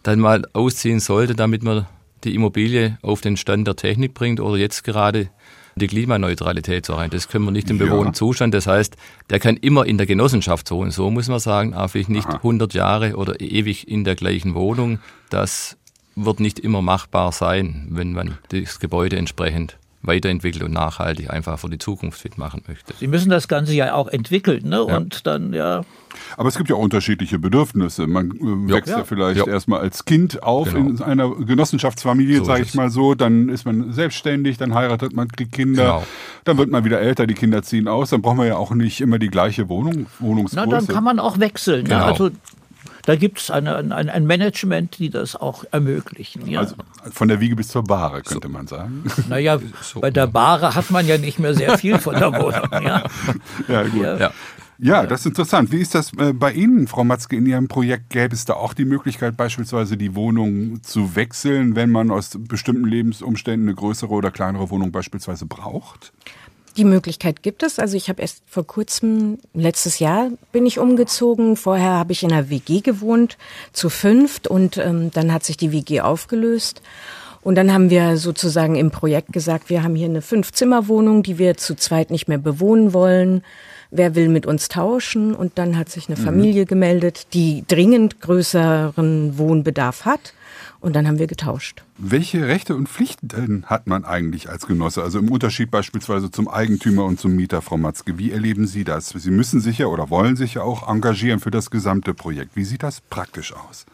[0.04, 1.88] dann mal ausziehen sollte, damit man
[2.24, 5.30] die Immobilie auf den Stand der Technik bringt oder jetzt gerade
[5.76, 7.12] die Klimaneutralität zu erreichen.
[7.12, 8.14] Das können wir nicht im bewohnten ja.
[8.14, 8.54] Zustand.
[8.54, 8.96] Das heißt,
[9.30, 10.92] der kann immer in der Genossenschaft wohnen.
[10.92, 12.38] So muss man sagen, aber vielleicht nicht Aha.
[12.38, 15.00] 100 Jahre oder ewig in der gleichen Wohnung.
[15.30, 15.78] Das
[16.16, 21.70] wird nicht immer machbar sein, wenn man das Gebäude entsprechend weiterentwickelt und nachhaltig einfach für
[21.70, 22.94] die Zukunft fit machen möchte.
[23.00, 24.86] Sie müssen das Ganze ja auch entwickeln, ne?
[24.88, 24.98] Ja.
[24.98, 25.84] Und dann ja.
[26.38, 28.08] Aber es gibt ja auch unterschiedliche Bedürfnisse.
[28.08, 29.48] Man äh, wächst ja, ja vielleicht ja.
[29.48, 30.90] erstmal als Kind auf genau.
[30.90, 33.16] in einer Genossenschaftsfamilie, so sage ich mal so.
[33.16, 35.84] Dann ist man selbstständig, dann heiratet man, kriegt Kinder.
[35.84, 36.04] Genau.
[36.46, 38.10] Dann wird man wieder älter, die Kinder ziehen aus.
[38.12, 40.68] Dann braucht man ja auch nicht immer die gleiche Wohnung, Wohnungsgröße.
[40.70, 41.84] Na, dann kann man auch wechseln.
[41.84, 41.90] Ne?
[41.90, 42.00] Genau.
[42.00, 42.06] Ne?
[42.06, 42.30] Also
[43.06, 46.48] da gibt es eine, ein, ein Management, die das auch ermöglichen.
[46.48, 46.62] Ja.
[46.62, 46.76] Also
[47.12, 48.54] von der Wiege bis zur Bahre, könnte so.
[48.54, 49.04] man sagen.
[49.30, 50.02] Naja, so.
[50.02, 52.56] bei der Bahre hat man ja nicht mehr sehr viel von der Wohnung.
[52.86, 53.04] Ja,
[53.68, 54.04] ja gut.
[54.04, 54.18] Ja.
[54.18, 54.32] ja.
[54.78, 55.72] Ja, das ist interessant.
[55.72, 58.10] Wie ist das äh, bei Ihnen, Frau Matzke, in Ihrem Projekt?
[58.10, 62.86] Gäbe es da auch die Möglichkeit, beispielsweise die Wohnung zu wechseln, wenn man aus bestimmten
[62.86, 66.12] Lebensumständen eine größere oder kleinere Wohnung beispielsweise braucht?
[66.78, 67.80] Die Möglichkeit gibt es.
[67.80, 71.56] Also ich habe erst vor kurzem, letztes Jahr bin ich umgezogen.
[71.56, 73.38] Vorher habe ich in einer WG gewohnt,
[73.72, 74.48] zu fünft.
[74.48, 76.82] Und ähm, dann hat sich die WG aufgelöst.
[77.42, 81.56] Und dann haben wir sozusagen im Projekt gesagt, wir haben hier eine Fünf-Zimmer-Wohnung, die wir
[81.58, 83.44] zu zweit nicht mehr bewohnen wollen.
[83.92, 85.36] Wer will mit uns tauschen?
[85.36, 86.24] Und dann hat sich eine mhm.
[86.24, 90.34] Familie gemeldet, die dringend größeren Wohnbedarf hat.
[90.86, 91.84] Und dann haben wir getauscht.
[91.98, 95.02] Welche Rechte und Pflichten hat man eigentlich als Genosse?
[95.02, 98.20] Also im Unterschied beispielsweise zum Eigentümer und zum Mieter, Frau Matzke.
[98.20, 99.10] Wie erleben Sie das?
[99.10, 102.56] Sie müssen sich ja oder wollen sich ja auch engagieren für das gesamte Projekt.
[102.56, 103.88] Wie sieht das praktisch aus?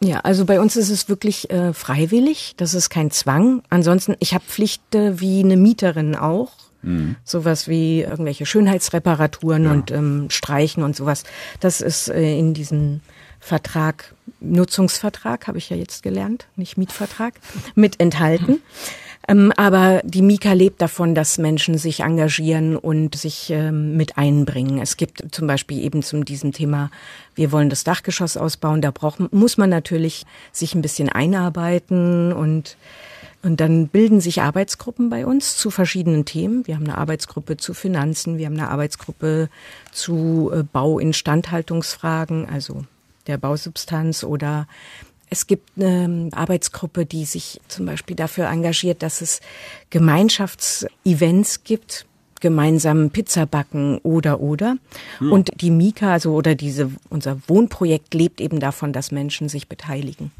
[0.00, 2.54] Ja, also bei uns ist es wirklich äh, freiwillig.
[2.56, 3.62] Das ist kein Zwang.
[3.70, 6.50] Ansonsten, ich habe Pflichten wie eine Mieterin auch.
[6.82, 7.14] Mhm.
[7.22, 9.70] Sowas wie irgendwelche Schönheitsreparaturen ja.
[9.70, 11.22] und ähm, Streichen und sowas.
[11.60, 13.00] Das ist äh, in diesem
[13.42, 17.34] Vertrag, Nutzungsvertrag, habe ich ja jetzt gelernt, nicht Mietvertrag,
[17.74, 18.62] mit enthalten.
[19.26, 24.80] Ähm, aber die Mika lebt davon, dass Menschen sich engagieren und sich ähm, mit einbringen.
[24.80, 26.90] Es gibt zum Beispiel eben zu diesem Thema,
[27.34, 32.76] wir wollen das Dachgeschoss ausbauen, da braucht, muss man natürlich sich ein bisschen einarbeiten und
[33.44, 36.64] und dann bilden sich Arbeitsgruppen bei uns zu verschiedenen Themen.
[36.68, 39.48] Wir haben eine Arbeitsgruppe zu Finanzen, wir haben eine Arbeitsgruppe
[39.90, 42.84] zu äh, Bauinstandhaltungsfragen, also
[43.26, 44.66] der Bausubstanz oder
[45.30, 49.40] es gibt eine Arbeitsgruppe, die sich zum Beispiel dafür engagiert, dass es
[49.88, 52.04] Gemeinschaftsevents gibt,
[52.40, 54.76] gemeinsam Pizza backen oder oder.
[55.20, 55.30] Ja.
[55.30, 60.32] Und die Mika, also oder diese unser Wohnprojekt lebt eben davon, dass Menschen sich beteiligen.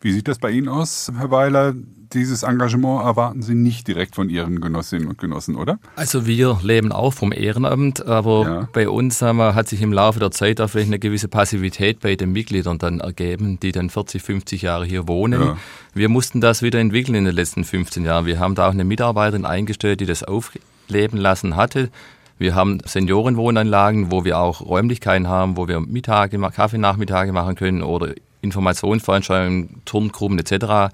[0.00, 1.74] Wie sieht das bei Ihnen aus, Herr Weiler?
[2.14, 5.80] Dieses Engagement erwarten Sie nicht direkt von Ihren Genossinnen und Genossen, oder?
[5.96, 8.68] Also wir leben auch vom Ehrenamt, aber ja.
[8.72, 12.14] bei uns wir, hat sich im Laufe der Zeit auch vielleicht eine gewisse Passivität bei
[12.14, 15.40] den Mitgliedern dann ergeben, die dann 40, 50 Jahre hier wohnen.
[15.40, 15.56] Ja.
[15.92, 18.26] Wir mussten das wieder entwickeln in den letzten 15 Jahren.
[18.26, 21.90] Wir haben da auch eine Mitarbeiterin eingestellt, die das aufleben lassen hatte.
[22.38, 28.14] Wir haben Seniorenwohnanlagen, wo wir auch Räumlichkeiten haben, wo wir Mittage, Kaffeenachmittage machen können oder
[28.40, 30.92] Informationsveranstaltungen, Turngruppen etc.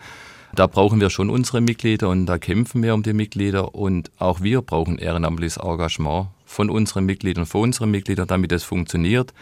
[0.54, 4.40] Da brauchen wir schon unsere Mitglieder und da kämpfen wir um die Mitglieder und auch
[4.40, 9.32] wir brauchen ehrenamtliches Engagement von unseren Mitgliedern, von unseren Mitgliedern, damit es funktioniert.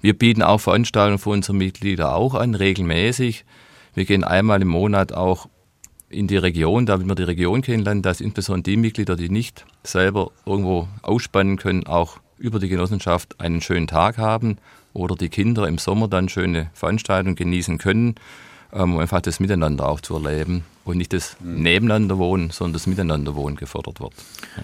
[0.00, 3.44] Wir bieten auch Veranstaltungen für unsere Mitglieder auch an, regelmäßig.
[3.94, 5.48] Wir gehen einmal im Monat auch
[6.08, 10.30] in die Region, damit wir die Region kennenlernen, dass insbesondere die Mitglieder, die nicht selber
[10.46, 14.58] irgendwo ausspannen können, auch über die Genossenschaft einen schönen Tag haben
[14.92, 18.16] oder die Kinder im Sommer dann schöne Veranstaltungen genießen können,
[18.72, 21.62] um einfach das Miteinander auch zu erleben und nicht das mhm.
[21.62, 24.12] Nebeneinanderwohnen, sondern das Miteinanderwohnen gefördert wird.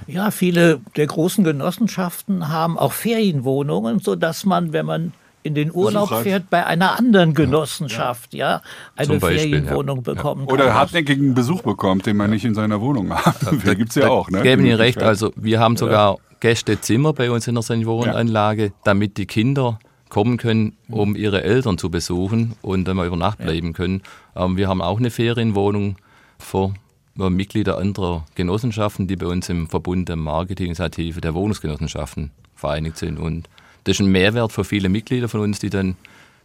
[0.06, 6.12] Ja, viele der großen Genossenschaften haben auch Ferienwohnungen, sodass man, wenn man in den Urlaub
[6.22, 8.62] fährt, bei einer anderen Genossenschaft, ja, ja
[8.96, 10.14] eine Beispiel, Ferienwohnung ja.
[10.14, 10.54] bekommen kann.
[10.54, 13.36] Oder hartnäckigen Besuch bekommt, den man nicht in seiner Wohnung hat.
[13.64, 14.30] Da gibt es ja auch.
[14.30, 14.42] Ne?
[14.42, 15.02] Geben Ihnen recht.
[15.02, 20.76] Also wir haben sogar Gästezimmer bei uns in der Seniorenanlage, damit die Kinder kommen können,
[20.88, 24.02] um ihre Eltern zu besuchen und dann mal über Nacht bleiben können.
[24.36, 25.96] Ähm, wir haben auch eine Ferienwohnung
[26.38, 26.72] für
[27.14, 33.18] Mitglieder anderer Genossenschaften, die bei uns im Verbund der Marketinginitiative der Wohnungsgenossenschaften vereinigt sind.
[33.18, 33.48] Und
[33.84, 35.96] das ist ein Mehrwert für viele Mitglieder von uns, die dann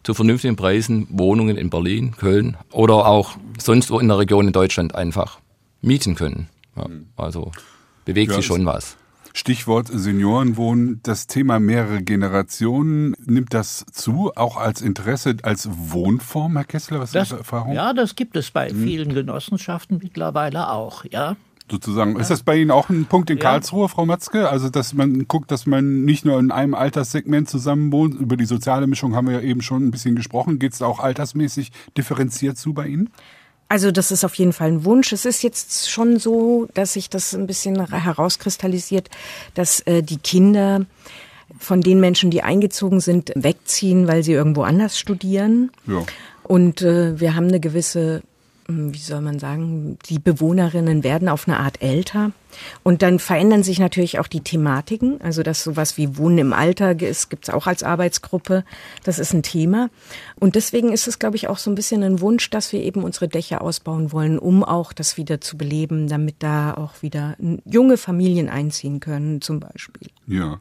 [0.02, 4.52] zu vernünftigen Preisen Wohnungen in Berlin, Köln oder auch sonst wo in der Region in
[4.52, 5.38] Deutschland einfach
[5.80, 6.48] mieten können.
[6.76, 7.06] Ja, mhm.
[7.16, 7.52] also
[8.04, 8.96] bewegt ja, sich schon was.
[9.36, 11.00] Stichwort Seniorenwohnen.
[11.02, 17.00] Das Thema mehrere Generationen, nimmt das zu, auch als Interesse, als Wohnform, Herr Kessler?
[17.00, 17.74] Was das, ist Erfahrung?
[17.74, 18.82] Ja, das gibt es bei hm.
[18.82, 21.36] vielen Genossenschaften mittlerweile auch, ja.
[21.68, 22.14] Sozusagen.
[22.14, 22.20] Ja.
[22.20, 24.48] Ist das bei Ihnen auch ein Punkt in Karlsruhe, Frau Matzke?
[24.50, 28.14] Also, dass man guckt, dass man nicht nur in einem Alterssegment zusammen wohnt.
[28.14, 30.58] Über die soziale Mischung haben wir ja eben schon ein bisschen gesprochen.
[30.58, 33.10] Geht es auch altersmäßig differenziert zu bei Ihnen?
[33.74, 35.10] Also das ist auf jeden Fall ein Wunsch.
[35.12, 39.10] Es ist jetzt schon so, dass sich das ein bisschen herauskristallisiert,
[39.54, 40.86] dass äh, die Kinder
[41.58, 45.72] von den Menschen, die eingezogen sind, wegziehen, weil sie irgendwo anders studieren.
[45.88, 46.04] Ja.
[46.44, 48.22] Und äh, wir haben eine gewisse
[48.66, 52.30] hm, wie soll man sagen, die Bewohnerinnen werden auf eine Art älter.
[52.82, 55.20] Und dann verändern sich natürlich auch die Thematiken.
[55.20, 58.64] Also, dass sowas wie Wohnen im Alltag ist, gibt es auch als Arbeitsgruppe.
[59.04, 59.90] Das ist ein Thema.
[60.38, 63.02] Und deswegen ist es, glaube ich, auch so ein bisschen ein Wunsch, dass wir eben
[63.02, 67.96] unsere Dächer ausbauen wollen, um auch das wieder zu beleben, damit da auch wieder junge
[67.96, 70.08] Familien einziehen können, zum Beispiel.
[70.26, 70.58] Ja.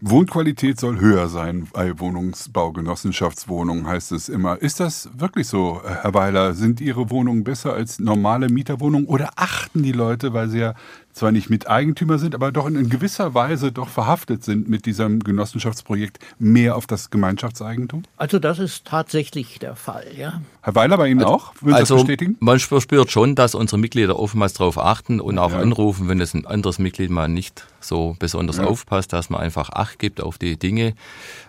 [0.00, 4.60] Wohnqualität soll höher sein bei Wohnungsbaugenossenschaftswohnungen, heißt es immer.
[4.62, 6.54] Ist das wirklich so, Herr Weiler?
[6.54, 10.74] Sind Ihre Wohnungen besser als normale Mieterwohnungen oder achten die Leute, weil sie ja
[11.18, 16.18] zwar nicht Miteigentümer sind, aber doch in gewisser Weise doch verhaftet sind mit diesem Genossenschaftsprojekt
[16.38, 18.04] mehr auf das Gemeinschaftseigentum?
[18.16, 20.40] Also das ist tatsächlich der Fall, ja.
[20.62, 21.52] Herr Weiler, bei Ihnen also, auch?
[21.60, 22.36] Würden also das bestätigen?
[22.40, 25.60] Man verspürt schon, dass unsere Mitglieder oftmals darauf achten und auch ja.
[25.60, 28.64] anrufen, wenn es ein anderes Mitglied mal nicht so besonders ja.
[28.64, 30.94] aufpasst, dass man einfach Acht gibt auf die Dinge.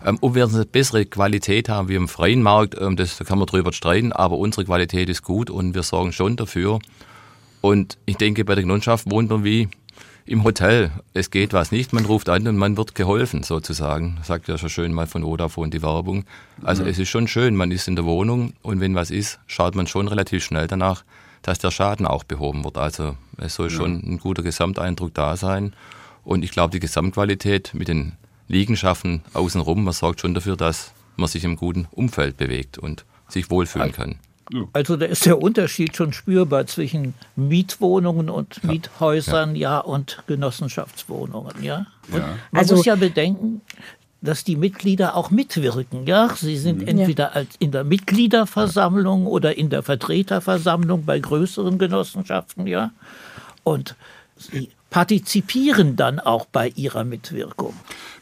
[0.05, 3.39] Ähm, ob wir eine bessere Qualität haben wie im freien Markt, ähm, das, da kann
[3.39, 6.79] man drüber streiten, aber unsere Qualität ist gut und wir sorgen schon dafür,
[7.62, 9.67] und ich denke, bei der Genossenschaft wohnt man wie
[10.26, 10.91] im Hotel.
[11.13, 14.19] Es geht was nicht, man ruft an und man wird geholfen, sozusagen.
[14.24, 16.26] Sagt ja schon schön mal von Vodafone die Werbung.
[16.62, 16.89] Also mhm.
[16.89, 19.88] es ist schon schön, man ist in der Wohnung und wenn was ist, schaut man
[19.88, 21.04] schon relativ schnell danach,
[21.41, 22.78] dass der Schaden auch behoben wird.
[22.78, 23.76] Also es soll ja.
[23.76, 25.74] schon ein guter Gesamteindruck da sein.
[26.24, 28.13] Und ich glaube, die Gesamtqualität mit den
[28.48, 33.50] Liegenschaften außenrum, man sorgt schon dafür, dass man sich im guten Umfeld bewegt und sich
[33.50, 34.19] wohlfühlen kann.
[34.74, 38.72] Also da ist der Unterschied schon spürbar zwischen Mietwohnungen und ja.
[38.72, 39.76] Miethäusern, ja.
[39.76, 41.88] ja, und Genossenschaftswohnungen, ja.
[42.12, 42.20] ja.
[42.52, 43.62] Man also, muss ja bedenken,
[44.22, 46.30] dass die Mitglieder auch mitwirken, ja.
[46.36, 46.88] Sie sind mhm.
[46.88, 52.92] entweder als in der Mitgliederversammlung oder in der Vertreterversammlung bei größeren Genossenschaften, ja.
[53.64, 53.96] Und
[54.39, 57.73] sie partizipieren dann auch bei ihrer Mitwirkung.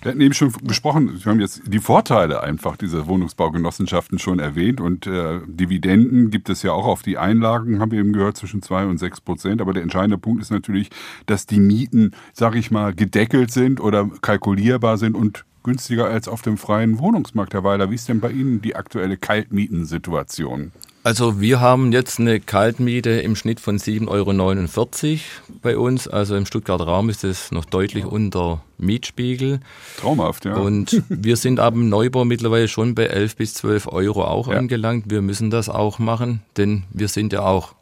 [0.02, 4.82] Wir hatten eben schon besprochen, wir haben jetzt die Vorteile einfach dieser Wohnungsbaugenossenschaften schon erwähnt
[4.82, 8.62] und äh, Dividenden gibt es ja auch auf die Einlagen, haben wir eben gehört, zwischen
[8.62, 9.62] zwei und sechs Prozent.
[9.62, 10.90] Aber der entscheidende Punkt ist natürlich,
[11.26, 16.42] dass die Mieten, sage ich mal, gedeckelt sind oder kalkulierbar sind und günstiger als auf
[16.42, 17.90] dem freien Wohnungsmarkt, Herr Weiler.
[17.92, 20.72] Wie ist denn bei Ihnen die aktuelle Kaltmietensituation?
[21.08, 25.20] Also wir haben jetzt eine Kaltmiete im Schnitt von 7,49 Euro
[25.62, 26.10] bei uns.
[26.10, 29.62] Also im Stuttgarter Raum ist es noch deutlich unter Mietspiegel.
[30.02, 30.56] Traumhaft, ja.
[30.56, 34.58] Und wir sind ab dem Neubau mittlerweile schon bei 11 bis 12 Euro auch ja.
[34.58, 35.06] angelangt.
[35.08, 37.74] Wir müssen das auch machen, denn wir sind ja auch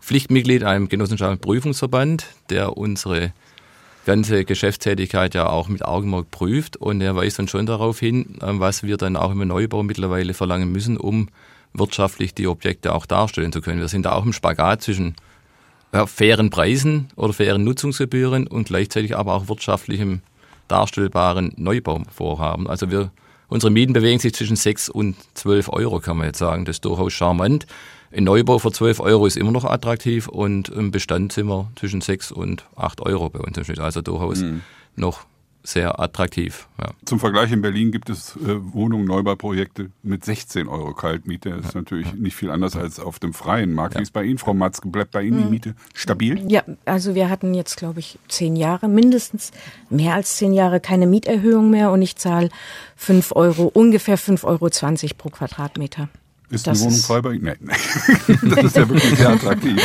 [0.00, 3.34] Pflichtmitglied einem genossenschaftlichen Prüfungsverband, der unsere
[4.06, 8.82] ganze Geschäftstätigkeit ja auch mit Augenmerk prüft und er weist uns schon darauf hin, was
[8.82, 11.28] wir dann auch im Neubau mittlerweile verlangen müssen, um
[11.74, 13.80] wirtschaftlich die Objekte auch darstellen zu können.
[13.80, 15.14] Wir sind da auch im Spagat zwischen
[15.92, 20.22] ja, fairen Preisen oder fairen Nutzungsgebühren und gleichzeitig aber auch wirtschaftlichem
[20.68, 22.66] darstellbaren Neubauvorhaben.
[22.66, 23.10] Also wir,
[23.48, 26.64] unsere Mieten bewegen sich zwischen 6 und 12 Euro, kann man jetzt sagen.
[26.64, 27.66] Das ist durchaus charmant.
[28.14, 32.00] Ein Neubau für 12 Euro ist immer noch attraktiv und im Bestand sind wir zwischen
[32.00, 33.80] 6 und 8 Euro bei uns im Schnitt.
[33.80, 34.62] Also durchaus mhm.
[34.96, 35.26] noch
[35.62, 36.68] sehr attraktiv.
[36.78, 36.90] Ja.
[37.04, 41.50] Zum Vergleich in Berlin gibt es äh, Wohnungen, Neubauprojekte mit 16 Euro Kaltmiete.
[41.50, 41.80] Das ist ja.
[41.80, 43.94] natürlich nicht viel anders als auf dem freien Markt.
[43.94, 44.00] Ja.
[44.00, 44.88] Wie ist bei Ihnen, Frau Matzke?
[44.88, 45.50] Bleibt bei Ihnen die hm.
[45.50, 46.44] Miete stabil?
[46.50, 49.52] Ja, also wir hatten jetzt, glaube ich, zehn Jahre, mindestens
[49.88, 52.48] mehr als zehn Jahre keine Mieterhöhung mehr und ich zahle
[52.96, 56.08] 5 Euro, ungefähr 5,20 Euro pro Quadratmeter.
[56.52, 57.56] Ist das eine Wohnung frei bei Ihnen?
[57.60, 57.76] Nein.
[58.54, 59.80] das ist ja wirklich sehr attraktiv.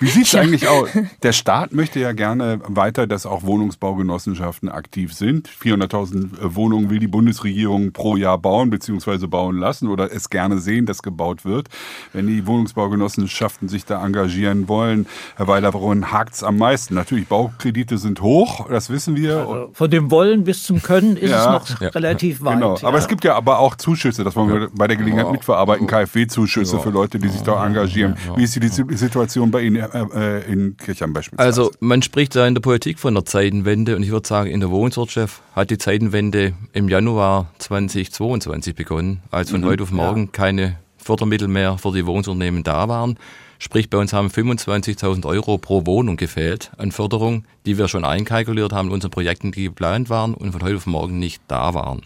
[0.00, 0.40] Wie sieht es ja.
[0.40, 0.88] eigentlich aus?
[1.22, 5.48] Der Staat möchte ja gerne weiter, dass auch Wohnungsbaugenossenschaften aktiv sind.
[5.48, 9.26] 400.000 äh, Wohnungen will die Bundesregierung pro Jahr bauen bzw.
[9.26, 11.68] bauen lassen oder es gerne sehen, dass gebaut wird.
[12.12, 16.94] Wenn die Wohnungsbaugenossenschaften sich da engagieren wollen, Herr Weiler, woran hakt es am meisten?
[16.94, 19.38] Natürlich, Baukredite sind hoch, das wissen wir.
[19.38, 21.56] Also von dem Wollen bis zum Können ist ja.
[21.56, 21.88] es noch ja.
[21.88, 22.54] relativ weit.
[22.54, 22.78] Genau.
[22.82, 25.86] Aber es gibt ja aber auch Zuschüsse, das wollen wir bei der Gelegenheit mitverarbeiten.
[26.08, 26.82] KfW-Zuschüsse ja.
[26.82, 28.16] für Leute, die sich da engagieren.
[28.36, 31.46] Wie ist die Situation bei Ihnen äh, äh, in Kirchheim beispielsweise?
[31.46, 34.60] Also man spricht da in der Politik von der Zeitenwende und ich würde sagen, in
[34.60, 39.66] der Wohnungswirtschaft hat die Zeitenwende im Januar 2022 begonnen, als von mhm.
[39.66, 43.18] heute auf morgen keine Fördermittel mehr für die Wohnungsunternehmen da waren.
[43.60, 48.72] Sprich, bei uns haben 25.000 Euro pro Wohnung gefehlt an Förderung, die wir schon einkalkuliert
[48.72, 52.02] haben in unseren Projekten, die geplant waren und von heute auf morgen nicht da waren.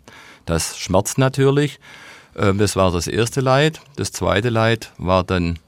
[0.47, 1.79] Das schmerzt natürlich.
[2.37, 3.81] Ähm, das war das erste Leid.
[3.97, 5.59] Das zweite Leid war dann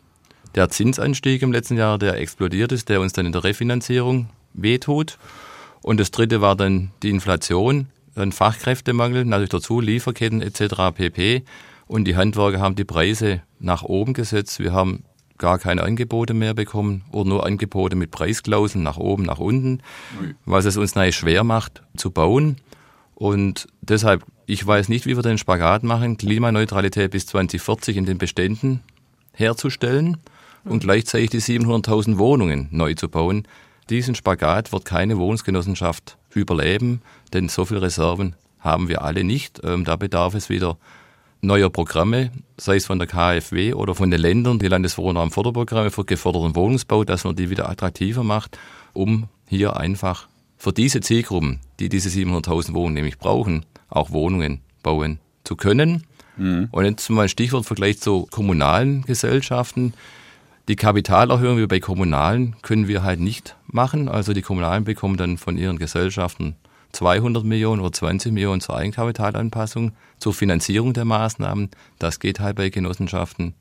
[0.54, 5.18] der Zinsanstieg im letzten Jahr, der explodiert ist, der uns dann in der Refinanzierung wehtut.
[5.82, 10.94] Und das dritte war dann die Inflation, dann Fachkräftemangel, natürlich dazu, Lieferketten etc.
[10.94, 11.42] pp.
[11.86, 14.60] Und die Handwerker haben die Preise nach oben gesetzt.
[14.60, 15.04] Wir haben
[15.36, 19.80] gar keine Angebote mehr bekommen oder nur Angebote mit Preisklauseln nach oben, nach unten,
[20.46, 22.56] was es uns schwer macht zu bauen.
[23.14, 28.18] Und deshalb, ich weiß nicht, wie wir den Spagat machen, Klimaneutralität bis 2040 in den
[28.18, 28.80] Beständen
[29.32, 30.18] herzustellen.
[30.64, 33.46] und gleichzeitig die 700.000 Wohnungen neu zu bauen.
[33.90, 37.02] Diesen Spagat wird keine Wohnungsgenossenschaft überleben,
[37.34, 39.60] denn so viele Reserven haben wir alle nicht.
[39.62, 40.78] Ähm, da bedarf es wieder
[41.42, 46.56] neuer Programme, sei es von der KfW oder von den Ländern, die Landeswohnraumförderprogramme für geförderten
[46.56, 48.58] Wohnungsbau, dass man die wieder attraktiver macht,
[48.94, 50.28] um hier einfach
[50.64, 56.04] für diese Zielgruppen, die diese 700.000 Wohnungen nämlich brauchen, auch Wohnungen bauen zu können.
[56.38, 56.68] Mhm.
[56.70, 59.92] Und jetzt mal ein Stichwort Vergleich zu kommunalen Gesellschaften.
[60.66, 64.08] Die Kapitalerhöhung wie bei Kommunalen können wir halt nicht machen.
[64.08, 66.56] Also die Kommunalen bekommen dann von ihren Gesellschaften
[66.92, 71.68] 200 Millionen oder 20 Millionen zur Eigenkapitalanpassung, zur Finanzierung der Maßnahmen.
[71.98, 73.52] Das geht halt bei Genossenschaften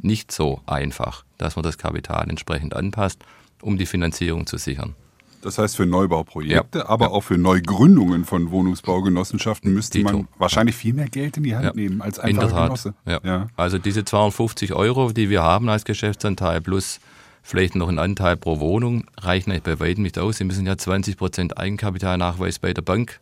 [0.00, 3.20] nicht so einfach, dass man das Kapital entsprechend anpasst,
[3.60, 4.96] um die Finanzierung zu sichern.
[5.42, 6.88] Das heißt für Neubauprojekte, ja.
[6.88, 7.10] aber ja.
[7.10, 10.12] auch für Neugründungen von Wohnungsbaugenossenschaften müsste Dito.
[10.12, 11.72] man wahrscheinlich viel mehr Geld in die Hand ja.
[11.74, 12.94] nehmen als einfach Genosse.
[13.06, 13.48] Ja.
[13.56, 17.00] Also diese 250 Euro, die wir haben als Geschäftsanteil plus
[17.42, 20.36] vielleicht noch ein Anteil pro Wohnung, reichen eigentlich bei weitem nicht aus.
[20.36, 23.20] Sie müssen ja 20 Prozent Eigenkapitalnachweis bei der Bank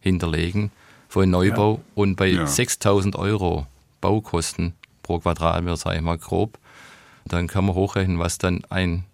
[0.00, 0.70] hinterlegen
[1.08, 3.66] für einen Neubau und bei 6000 Euro
[4.00, 6.58] Baukosten pro Quadratmeter, sage ich mal grob,
[7.26, 9.04] dann kann man hochrechnen, was dann ein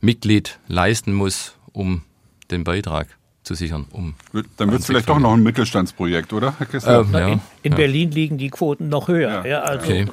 [0.00, 2.02] Mitglied leisten muss, um
[2.50, 3.06] den Beitrag
[3.42, 3.86] zu sichern.
[3.92, 4.14] Um
[4.56, 7.00] Dann wird es vielleicht doch noch ein Mittelstandsprojekt, oder, Herr Kessler?
[7.00, 7.76] Ähm, ja, in, ja.
[7.76, 9.46] Berlin liegen die Quoten noch höher.
[9.46, 9.62] Ja.
[9.62, 10.06] also okay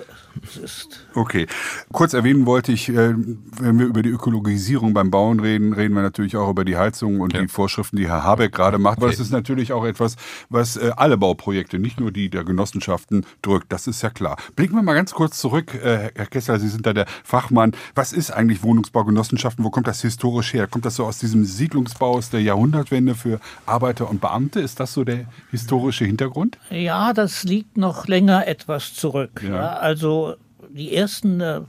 [0.63, 0.99] ist.
[1.13, 1.47] Okay.
[1.91, 3.13] Kurz erwähnen wollte ich, äh,
[3.59, 7.21] wenn wir über die Ökologisierung beim Bauen reden, reden wir natürlich auch über die Heizung
[7.21, 7.41] und ja.
[7.41, 8.97] die Vorschriften, die Herr Habeck gerade macht.
[8.97, 9.15] Aber okay.
[9.15, 10.15] das ist natürlich auch etwas,
[10.49, 13.71] was äh, alle Bauprojekte, nicht nur die der Genossenschaften, drückt.
[13.71, 14.37] Das ist ja klar.
[14.55, 15.73] Blicken wir mal ganz kurz zurück.
[15.75, 17.73] Äh, Herr Kessler, Sie sind da der Fachmann.
[17.95, 19.63] Was ist eigentlich Wohnungsbaugenossenschaften?
[19.63, 20.67] Wo kommt das historisch her?
[20.67, 24.59] Kommt das so aus diesem Siedlungsbau aus der Jahrhundertwende für Arbeiter und Beamte?
[24.59, 26.57] Ist das so der historische Hintergrund?
[26.69, 29.41] Ja, das liegt noch länger etwas zurück.
[29.43, 29.55] Ja.
[29.55, 30.35] Ja, also
[30.69, 31.61] die ersten äh,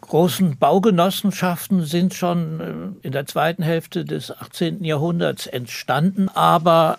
[0.00, 2.60] großen Baugenossenschaften sind schon
[3.02, 4.84] äh, in der zweiten Hälfte des 18.
[4.84, 6.98] Jahrhunderts entstanden, aber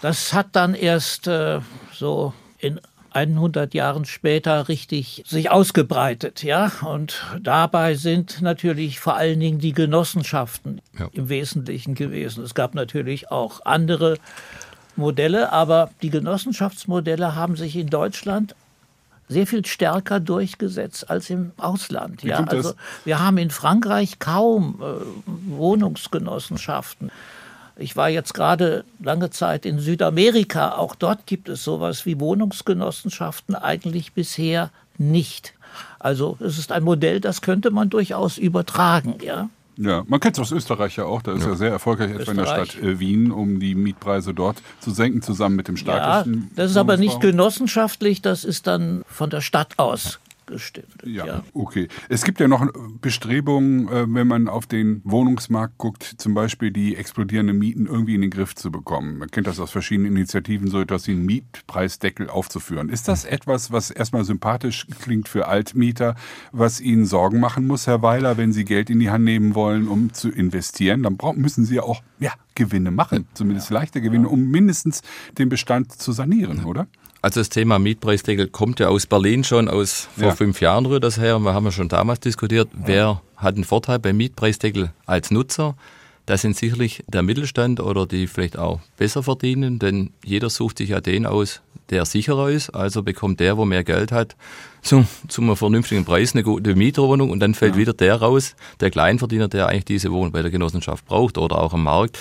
[0.00, 1.60] das hat dann erst äh,
[1.92, 2.80] so in
[3.12, 6.70] 100 Jahren später richtig sich ausgebreitet, ja.
[6.82, 11.08] Und dabei sind natürlich vor allen Dingen die Genossenschaften ja.
[11.12, 12.44] im Wesentlichen gewesen.
[12.44, 14.16] Es gab natürlich auch andere
[14.96, 18.54] Modelle, aber die Genossenschaftsmodelle haben sich in Deutschland
[19.28, 22.24] sehr viel stärker durchgesetzt als im Ausland.
[22.24, 22.74] Ja, also
[23.04, 27.12] wir haben in Frankreich kaum äh, Wohnungsgenossenschaften.
[27.76, 30.72] Ich war jetzt gerade lange Zeit in Südamerika.
[30.72, 35.54] Auch dort gibt es sowas wie Wohnungsgenossenschaften eigentlich bisher nicht.
[35.98, 39.48] Also es ist ein Modell, das könnte man durchaus übertragen, ja.
[39.82, 41.22] Ja, man kennt es aus Österreich ja auch.
[41.22, 44.34] Da ist ja, ja sehr erfolgreich etwa in der Stadt äh, Wien, um die Mietpreise
[44.34, 46.42] dort zu senken, zusammen mit dem staatlichen.
[46.42, 51.02] Ja, das ist aber nicht genossenschaftlich, das ist dann von der Stadt aus gestimmt.
[51.04, 51.88] Ja, ja, okay.
[52.08, 52.66] Es gibt ja noch
[53.00, 58.20] Bestrebungen, äh, wenn man auf den Wohnungsmarkt guckt, zum Beispiel die explodierenden Mieten irgendwie in
[58.20, 59.18] den Griff zu bekommen.
[59.18, 62.88] Man kennt das aus verschiedenen Initiativen, so etwas wie einen Mietpreisdeckel aufzuführen.
[62.88, 66.16] Ist das etwas, was erstmal sympathisch klingt für Altmieter,
[66.52, 69.88] was Ihnen Sorgen machen muss, Herr Weiler, wenn Sie Geld in die Hand nehmen wollen,
[69.88, 71.02] um zu investieren?
[71.02, 75.02] Dann müssen Sie ja auch ja, Gewinne machen, zumindest leichte Gewinne, um mindestens
[75.38, 76.88] den Bestand zu sanieren, oder?
[77.22, 80.34] Also das Thema Mietpreisdeckel kommt ja aus Berlin schon, aus vor ja.
[80.34, 81.38] fünf Jahren rührt das her.
[81.38, 85.76] Wir haben ja schon damals diskutiert, wer hat einen Vorteil beim Mietpreisdeckel als Nutzer.
[86.24, 90.90] Das sind sicherlich der Mittelstand oder die vielleicht auch besser verdienen, denn jeder sucht sich
[90.90, 92.70] ja den aus, der sicherer ist.
[92.70, 94.36] Also bekommt der, wo mehr Geld hat,
[94.80, 97.80] zum, zum vernünftigen Preis eine gute Mieterwohnung und dann fällt ja.
[97.80, 101.74] wieder der raus, der Kleinverdiener, der eigentlich diese Wohnung bei der Genossenschaft braucht oder auch
[101.74, 102.18] am Markt.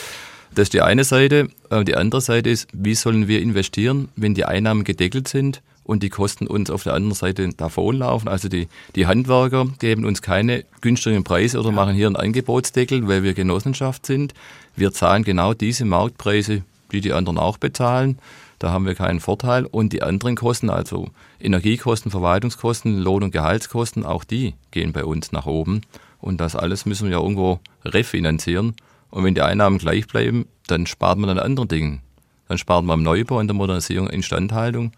[0.55, 1.49] Das ist die eine Seite.
[1.69, 6.03] Äh, die andere Seite ist, wie sollen wir investieren, wenn die Einnahmen gedeckelt sind und
[6.03, 8.27] die Kosten uns auf der anderen Seite davonlaufen.
[8.27, 13.23] Also die, die Handwerker geben uns keine günstigen Preise oder machen hier einen Angebotsdeckel, weil
[13.23, 14.33] wir Genossenschaft sind.
[14.75, 18.19] Wir zahlen genau diese Marktpreise, die die anderen auch bezahlen.
[18.59, 19.65] Da haben wir keinen Vorteil.
[19.65, 21.07] Und die anderen Kosten, also
[21.39, 25.81] Energiekosten, Verwaltungskosten, Lohn- und Gehaltskosten, auch die gehen bei uns nach oben.
[26.19, 28.75] Und das alles müssen wir ja irgendwo refinanzieren.
[29.11, 32.01] Und wenn die Einnahmen gleich bleiben, dann spart man an anderen Dingen.
[32.47, 34.91] Dann spart man am Neubau, an der Modernisierung, Instandhaltung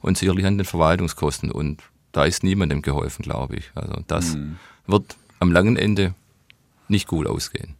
[0.00, 1.50] und sicherlich an den Verwaltungskosten.
[1.50, 3.70] Und da ist niemandem geholfen, glaube ich.
[3.74, 4.56] Also das mhm.
[4.86, 6.14] wird am langen Ende
[6.88, 7.74] nicht gut ausgehen.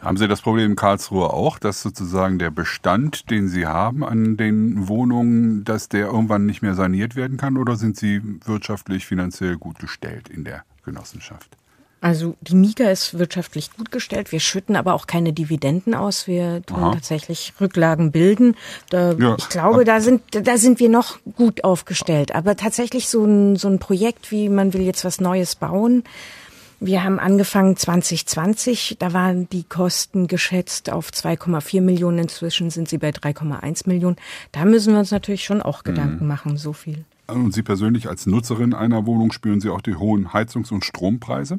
[0.00, 4.36] Haben Sie das Problem in Karlsruhe auch, dass sozusagen der Bestand, den Sie haben an
[4.36, 7.56] den Wohnungen, dass der irgendwann nicht mehr saniert werden kann?
[7.56, 11.56] Oder sind Sie wirtschaftlich, finanziell gut gestellt in der Genossenschaft?
[12.00, 14.30] Also die Mieter ist wirtschaftlich gut gestellt.
[14.30, 16.28] Wir schütten aber auch keine Dividenden aus.
[16.28, 16.94] Wir tun Aha.
[16.94, 18.56] tatsächlich Rücklagen bilden.
[18.90, 19.34] Da, ja.
[19.36, 22.34] Ich glaube, da sind, da sind wir noch gut aufgestellt.
[22.34, 26.04] Aber tatsächlich so ein, so ein Projekt, wie man will jetzt was Neues bauen.
[26.80, 28.96] Wir haben angefangen 2020.
[29.00, 32.20] Da waren die Kosten geschätzt auf 2,4 Millionen.
[32.20, 34.16] Inzwischen sind sie bei 3,1 Millionen.
[34.52, 36.28] Da müssen wir uns natürlich schon auch Gedanken mhm.
[36.28, 36.56] machen.
[36.56, 37.04] So viel.
[37.26, 41.58] Und Sie persönlich als Nutzerin einer Wohnung spüren Sie auch die hohen Heizungs- und Strompreise?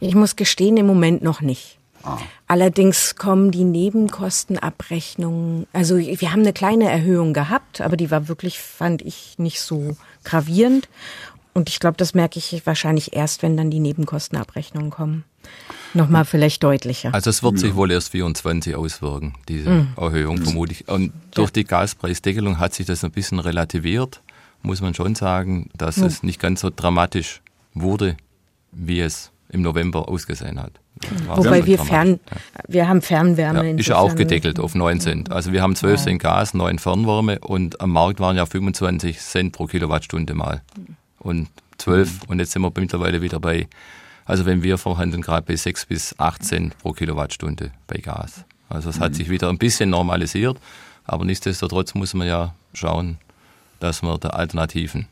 [0.00, 1.78] Ich muss gestehen, im Moment noch nicht.
[2.04, 2.18] Ah.
[2.48, 8.58] Allerdings kommen die Nebenkostenabrechnungen, also wir haben eine kleine Erhöhung gehabt, aber die war wirklich,
[8.58, 10.88] fand ich, nicht so gravierend.
[11.54, 15.24] Und ich glaube, das merke ich wahrscheinlich erst, wenn dann die Nebenkostenabrechnungen kommen.
[15.94, 17.12] Nochmal vielleicht deutlicher.
[17.12, 19.88] Also es wird sich wohl erst 24 auswirken, diese mhm.
[19.96, 20.88] Erhöhung vermutlich.
[20.88, 24.22] Und durch die Gaspreisdeckelung hat sich das ein bisschen relativiert,
[24.62, 26.06] muss man schon sagen, dass mhm.
[26.06, 27.42] es nicht ganz so dramatisch
[27.74, 28.16] wurde,
[28.70, 30.72] wie es im November ausgesehen hat.
[31.26, 32.20] Wobei wir Fern,
[32.68, 33.70] wir haben Fernwärme.
[33.70, 35.30] Ja, ist ja auch gedeckelt auf 9 Cent.
[35.30, 39.52] Also wir haben 12 Cent Gas, 9 Fernwärme und am Markt waren ja 25 Cent
[39.52, 40.62] pro Kilowattstunde mal.
[41.18, 41.48] Und
[41.78, 43.68] 12 und jetzt sind wir mittlerweile wieder bei,
[44.24, 48.44] also wenn wir verhandeln, gerade bei 6 bis 8 Cent pro Kilowattstunde bei Gas.
[48.68, 50.58] Also es hat sich wieder ein bisschen normalisiert,
[51.04, 53.18] aber nichtsdestotrotz muss man ja schauen,
[53.80, 55.08] dass man da Alternativen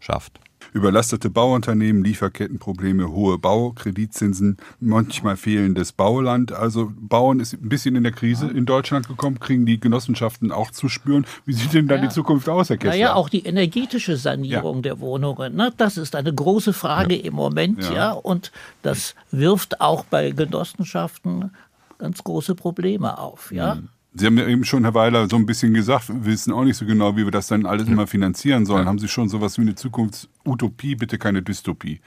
[0.00, 0.38] schafft.
[0.72, 6.52] Überlastete Bauunternehmen, Lieferkettenprobleme, hohe Baukreditzinsen, manchmal fehlendes Bauland.
[6.52, 9.40] Also Bauen ist ein bisschen in der Krise in Deutschland gekommen.
[9.40, 11.26] Kriegen die Genossenschaften auch zu spüren?
[11.44, 12.08] Wie sieht denn dann ja.
[12.08, 12.92] die Zukunft aus, Herr Kessler?
[12.92, 14.82] Naja, auch die energetische Sanierung ja.
[14.82, 15.56] der Wohnungen.
[15.56, 15.72] Ne?
[15.76, 17.24] Das ist eine große Frage ja.
[17.24, 17.90] im Moment.
[17.90, 18.12] Ja.
[18.12, 18.52] Und
[18.82, 21.50] das wirft auch bei Genossenschaften
[21.98, 23.52] ganz große Probleme auf.
[23.52, 23.76] Ja.
[23.76, 23.88] Mhm.
[24.12, 26.76] Sie haben ja eben schon, Herr Weiler, so ein bisschen gesagt, wir wissen auch nicht
[26.76, 28.82] so genau, wie wir das dann alles immer finanzieren sollen.
[28.82, 28.88] Ja.
[28.88, 32.00] Haben Sie schon sowas wie eine Zukunftsutopie, bitte keine Dystopie?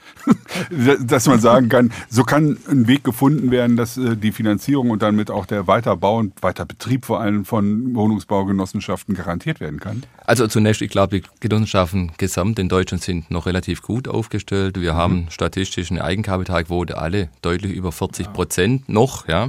[1.00, 5.00] dass man sagen kann, so kann ein Weg gefunden werden, dass äh, die Finanzierung und
[5.00, 10.02] damit auch der Weiterbau und Weiterbetrieb vor allem von Wohnungsbaugenossenschaften garantiert werden kann?
[10.26, 14.78] Also zunächst, ich glaube, die Genossenschaften gesamt in Deutschland sind noch relativ gut aufgestellt.
[14.78, 14.96] Wir mhm.
[14.96, 19.48] haben statistisch eine Eigenkapitalquote alle deutlich über 40 Prozent noch, ja.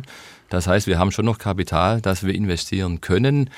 [0.49, 3.49] Das heißt, wir haben schon noch Kapital, das wir investieren können.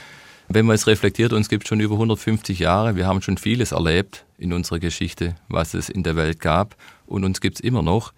[0.49, 3.73] Wenn man es reflektiert, uns gibt es schon über 150 Jahre, wir haben schon vieles
[3.73, 7.81] erlebt in unserer Geschichte, was es in der Welt gab und uns gibt es immer
[7.81, 8.13] noch.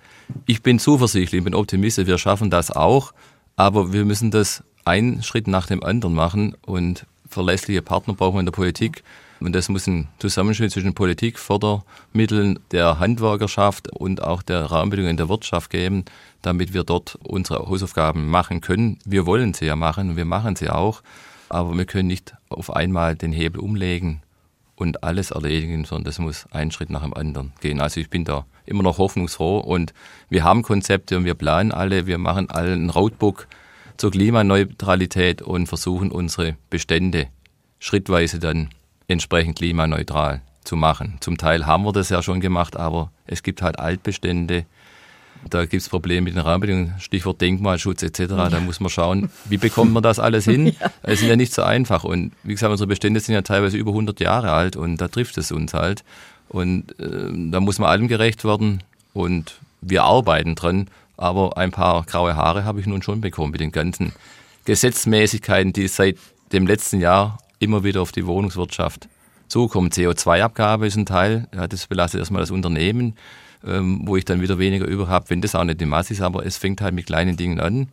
[0.45, 3.13] Ich bin zuversichtlich, ich bin optimistisch, wir schaffen das auch,
[3.55, 8.39] aber wir müssen das einen Schritt nach dem anderen machen und verlässliche Partner brauchen wir
[8.41, 9.03] in der Politik.
[9.39, 15.29] Und das muss ein Zusammenschnitt zwischen Politik, Fördermitteln der Handwerkerschaft und auch der Rahmenbedingungen der
[15.29, 16.05] Wirtschaft geben,
[16.41, 18.99] damit wir dort unsere Hausaufgaben machen können.
[19.05, 21.01] Wir wollen sie ja machen und wir machen sie auch,
[21.47, 24.21] aber wir können nicht auf einmal den Hebel umlegen
[24.75, 27.79] und alles erledigen, sondern das muss einen Schritt nach dem anderen gehen.
[27.79, 29.93] Also ich bin da immer noch hoffnungsfroh und
[30.29, 33.47] wir haben Konzepte und wir planen alle, wir machen alle ein Roadbook
[33.97, 37.27] zur Klimaneutralität und versuchen unsere Bestände
[37.79, 38.69] schrittweise dann
[39.09, 41.17] entsprechend klimaneutral zu machen.
[41.19, 44.65] Zum Teil haben wir das ja schon gemacht, aber es gibt halt Altbestände.
[45.49, 48.19] Da gibt es Probleme mit den Rahmenbedingungen, Stichwort Denkmalschutz etc.
[48.19, 48.49] Ja.
[48.49, 50.67] Da muss man schauen, wie bekommt man das alles hin?
[50.67, 50.91] ja.
[51.01, 52.03] Es ist ja nicht so einfach.
[52.03, 55.37] Und wie gesagt, unsere Bestände sind ja teilweise über 100 Jahre alt und da trifft
[55.37, 56.03] es uns halt.
[56.49, 58.83] Und äh, da muss man allem gerecht werden
[59.13, 60.87] und wir arbeiten dran.
[61.15, 64.13] Aber ein paar graue Haare habe ich nun schon bekommen mit den ganzen
[64.65, 66.17] Gesetzmäßigkeiten, die seit
[66.51, 69.07] dem letzten Jahr immer wieder auf die Wohnungswirtschaft
[69.47, 69.89] zukommen.
[69.89, 73.15] CO2-Abgabe ist ein Teil, ja, das belastet erstmal das Unternehmen,
[73.65, 76.21] ähm, wo ich dann wieder weniger über habe, wenn das auch nicht die Masse ist,
[76.21, 77.89] aber es fängt halt mit kleinen Dingen an,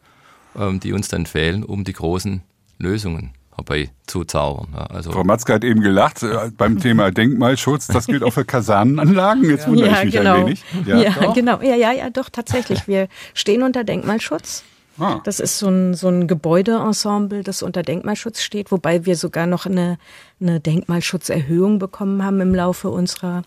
[0.59, 2.43] ähm, die uns dann fehlen, um die großen
[2.79, 4.69] Lösungen herbeizuzaubern.
[4.75, 7.87] Ja, also Frau Matzke hat eben gelacht äh, beim Thema Denkmalschutz.
[7.87, 9.49] Das gilt auch für Kasernenanlagen.
[9.49, 10.35] Jetzt wundere ja, ich mich genau.
[10.35, 10.65] ein wenig.
[10.85, 11.61] Ja, ja genau.
[11.63, 12.87] Ja, ja, ja, doch, tatsächlich.
[12.87, 14.63] Wir stehen unter Denkmalschutz.
[14.99, 15.21] Ah.
[15.25, 19.67] Das ist so ein, so ein Gebäudeensemble, das unter Denkmalschutz steht, wobei wir sogar noch
[19.67, 19.99] eine,
[20.41, 23.43] eine Denkmalschutzerhöhung bekommen haben im Laufe unserer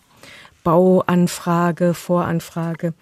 [0.64, 2.94] Bauanfrage, Voranfrage.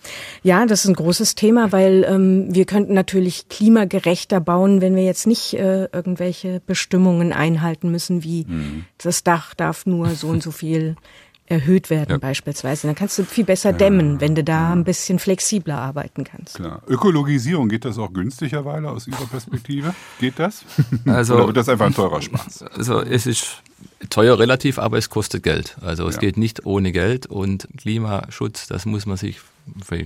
[0.43, 5.03] Ja, das ist ein großes Thema, weil ähm, wir könnten natürlich klimagerechter bauen, wenn wir
[5.03, 8.85] jetzt nicht äh, irgendwelche Bestimmungen einhalten müssen, wie mhm.
[8.99, 10.95] das Dach darf nur so und so viel
[11.47, 12.17] erhöht werden ja.
[12.17, 12.87] beispielsweise.
[12.87, 13.77] Dann kannst du viel besser ja.
[13.77, 16.55] dämmen, wenn du da ein bisschen flexibler arbeiten kannst.
[16.55, 16.81] Klar.
[16.87, 19.95] Ökologisierung, geht das auch günstigerweise aus Ihrer Perspektive?
[20.19, 20.63] Geht das?
[21.05, 22.63] Also, Oder wird das einfach ein teurer Spaß?
[22.63, 23.61] Also es ist
[24.09, 25.77] teuer relativ, aber es kostet Geld.
[25.81, 26.21] Also es ja.
[26.21, 29.39] geht nicht ohne Geld und Klimaschutz, das muss man sich,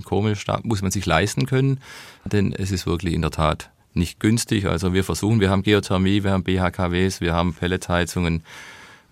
[0.04, 1.80] komisch, muss man sich leisten können,
[2.24, 4.66] denn es ist wirklich in der Tat nicht günstig.
[4.66, 8.42] Also wir versuchen, wir haben Geothermie, wir haben BHKWs, wir haben Pelletheizungen,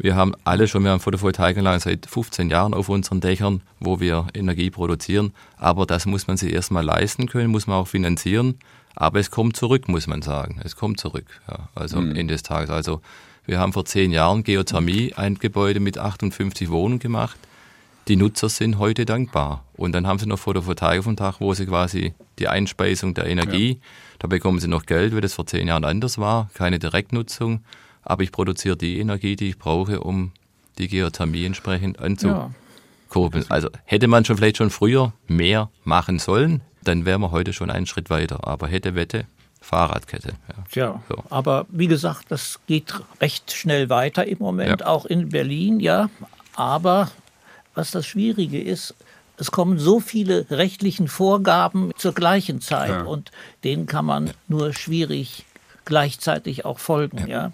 [0.02, 4.28] Wir haben alle schon, wir haben Photovoltaikanlagen seit 15 Jahren auf unseren Dächern, wo wir
[4.32, 5.34] Energie produzieren.
[5.58, 8.58] Aber das muss man sich erstmal leisten können, muss man auch finanzieren.
[8.94, 10.58] Aber es kommt zurück, muss man sagen.
[10.64, 11.26] Es kommt zurück.
[11.46, 12.70] Ja, also am Ende des Tages.
[12.70, 13.02] Also
[13.44, 17.36] wir haben vor zehn Jahren Geothermie, ein Gebäude mit 58 Wohnungen gemacht.
[18.08, 19.64] Die Nutzer sind heute dankbar.
[19.74, 23.26] Und dann haben sie noch Photovoltaik auf dem Dach, wo sie quasi die Einspeisung der
[23.26, 23.76] Energie, ja.
[24.20, 27.60] da bekommen sie noch Geld, weil das vor zehn Jahren anders war, keine Direktnutzung
[28.10, 30.32] aber ich produziere die Energie, die ich brauche, um
[30.78, 33.44] die Geothermie entsprechend anzukurbeln.
[33.44, 33.50] Ja.
[33.50, 37.70] Also hätte man schon vielleicht schon früher mehr machen sollen, dann wären wir heute schon
[37.70, 38.48] einen Schritt weiter.
[38.48, 39.26] Aber hätte Wette,
[39.60, 40.32] Fahrradkette.
[40.74, 41.22] Ja, ja so.
[41.30, 44.86] aber wie gesagt, das geht recht schnell weiter im Moment, ja.
[44.86, 46.10] auch in Berlin, ja.
[46.56, 47.10] Aber
[47.74, 48.94] was das Schwierige ist,
[49.36, 53.02] es kommen so viele rechtlichen Vorgaben zur gleichen Zeit ja.
[53.02, 53.30] und
[53.62, 55.44] denen kann man nur schwierig
[55.84, 57.52] gleichzeitig auch folgen, ja.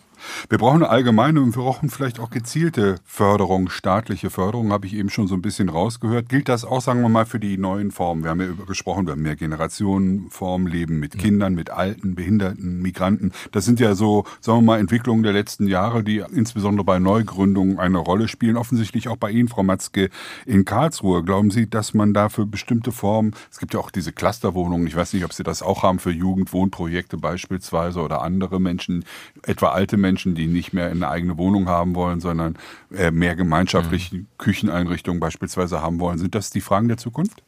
[0.48, 4.94] Wir brauchen eine allgemeine und wir brauchen vielleicht auch gezielte Förderung, staatliche Förderung, habe ich
[4.94, 6.28] eben schon so ein bisschen rausgehört.
[6.28, 8.22] Gilt das auch, sagen wir mal, für die neuen Formen?
[8.22, 13.32] Wir haben ja gesprochen, wir haben mehr Generationenformen, Leben mit Kindern, mit Alten, Behinderten, Migranten.
[13.52, 17.78] Das sind ja so, sagen wir mal, Entwicklungen der letzten Jahre, die insbesondere bei Neugründungen
[17.78, 18.56] eine Rolle spielen.
[18.56, 20.10] Offensichtlich auch bei Ihnen, Frau Matzke,
[20.44, 21.22] in Karlsruhe.
[21.24, 24.96] Glauben Sie, dass man da für bestimmte Formen, es gibt ja auch diese Clusterwohnungen, ich
[24.96, 29.04] weiß nicht, ob Sie das auch haben für Jugendwohnprojekte beispielsweise oder andere Menschen,
[29.42, 32.56] etwa alte Menschen, Menschen, die nicht mehr eine eigene Wohnung haben wollen, sondern
[32.90, 34.26] äh, mehr gemeinschaftliche mhm.
[34.38, 36.16] Kücheneinrichtungen beispielsweise haben wollen.
[36.16, 37.42] Sind das die Fragen der Zukunft?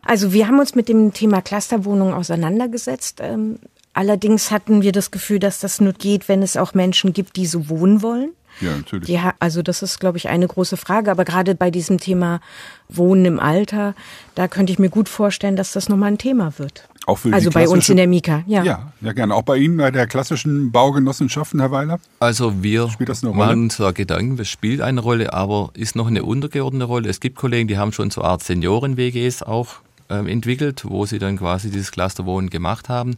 [0.00, 3.20] Also wir haben uns mit dem Thema Clusterwohnungen auseinandergesetzt.
[3.22, 3.58] Ähm,
[3.92, 7.44] allerdings hatten wir das Gefühl, dass das nur geht, wenn es auch Menschen gibt, die
[7.44, 8.30] so wohnen wollen.
[8.60, 9.08] Ja, natürlich.
[9.08, 11.10] Ja, also das ist, glaube ich, eine große Frage.
[11.10, 12.40] Aber gerade bei diesem Thema
[12.88, 13.94] Wohnen im Alter,
[14.34, 16.88] da könnte ich mir gut vorstellen, dass das nochmal ein Thema wird.
[17.06, 18.64] Auch für also bei uns in der Mika, ja.
[18.64, 19.34] Ja, ja gerne.
[19.34, 22.00] Auch bei Ihnen bei der klassischen Baugenossenschaften, Herr Weiler?
[22.18, 23.46] Also wir spielt das eine Rolle?
[23.46, 27.08] machen da Gedanken, es spielt eine Rolle, aber ist noch eine untergeordnete Rolle.
[27.08, 29.76] Es gibt Kollegen, die haben schon so eine Art Senioren-WGs auch
[30.10, 33.14] ähm, entwickelt, wo sie dann quasi dieses Clusterwohnen gemacht haben.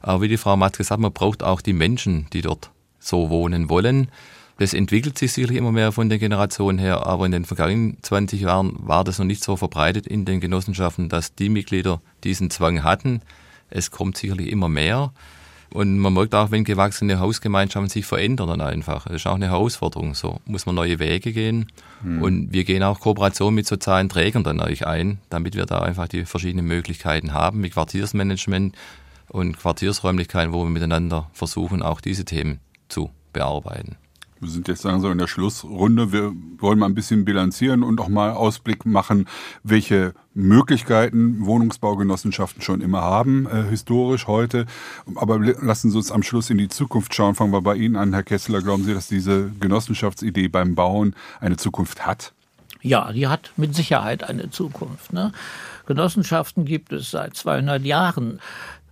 [0.00, 2.70] Aber wie die Frau Matz gesagt hat, man braucht auch die Menschen, die dort
[3.00, 4.08] so wohnen wollen.
[4.58, 8.40] Das entwickelt sich sicherlich immer mehr von den Generationen her, aber in den vergangenen 20
[8.40, 12.84] Jahren war das noch nicht so verbreitet in den Genossenschaften, dass die Mitglieder diesen Zwang
[12.84, 13.20] hatten.
[13.70, 15.12] Es kommt sicherlich immer mehr.
[15.72, 19.06] Und man merkt auch, wenn gewachsene Hausgemeinschaften sich verändern dann einfach.
[19.06, 20.14] Das ist auch eine Herausforderung.
[20.14, 21.66] So muss man neue Wege gehen.
[22.04, 22.22] Mhm.
[22.22, 26.06] Und wir gehen auch Kooperation mit sozialen Trägern dann euch ein, damit wir da einfach
[26.06, 28.76] die verschiedenen Möglichkeiten haben, mit Quartiersmanagement
[29.28, 33.96] und Quartiersräumlichkeiten, wo wir miteinander versuchen, auch diese Themen zu bearbeiten.
[34.44, 36.12] Wir sind jetzt so in der Schlussrunde.
[36.12, 39.26] Wir wollen mal ein bisschen bilanzieren und auch mal Ausblick machen,
[39.62, 44.66] welche Möglichkeiten Wohnungsbaugenossenschaften schon immer haben, äh, historisch heute.
[45.14, 47.34] Aber lassen Sie uns am Schluss in die Zukunft schauen.
[47.34, 48.60] Fangen wir bei Ihnen an, Herr Kessler.
[48.60, 52.34] Glauben Sie, dass diese Genossenschaftsidee beim Bauen eine Zukunft hat?
[52.82, 55.14] Ja, die hat mit Sicherheit eine Zukunft.
[55.14, 55.32] Ne?
[55.86, 58.40] Genossenschaften gibt es seit 200 Jahren.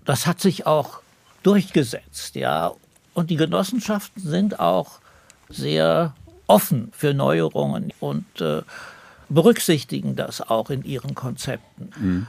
[0.07, 1.01] Das hat sich auch
[1.43, 2.73] durchgesetzt, ja.
[3.13, 5.02] Und die Genossenschaften sind auch
[5.53, 6.15] sehr
[6.47, 8.63] offen für Neuerungen und äh,
[9.29, 11.91] berücksichtigen das auch in ihren Konzepten.
[11.99, 12.27] Mhm.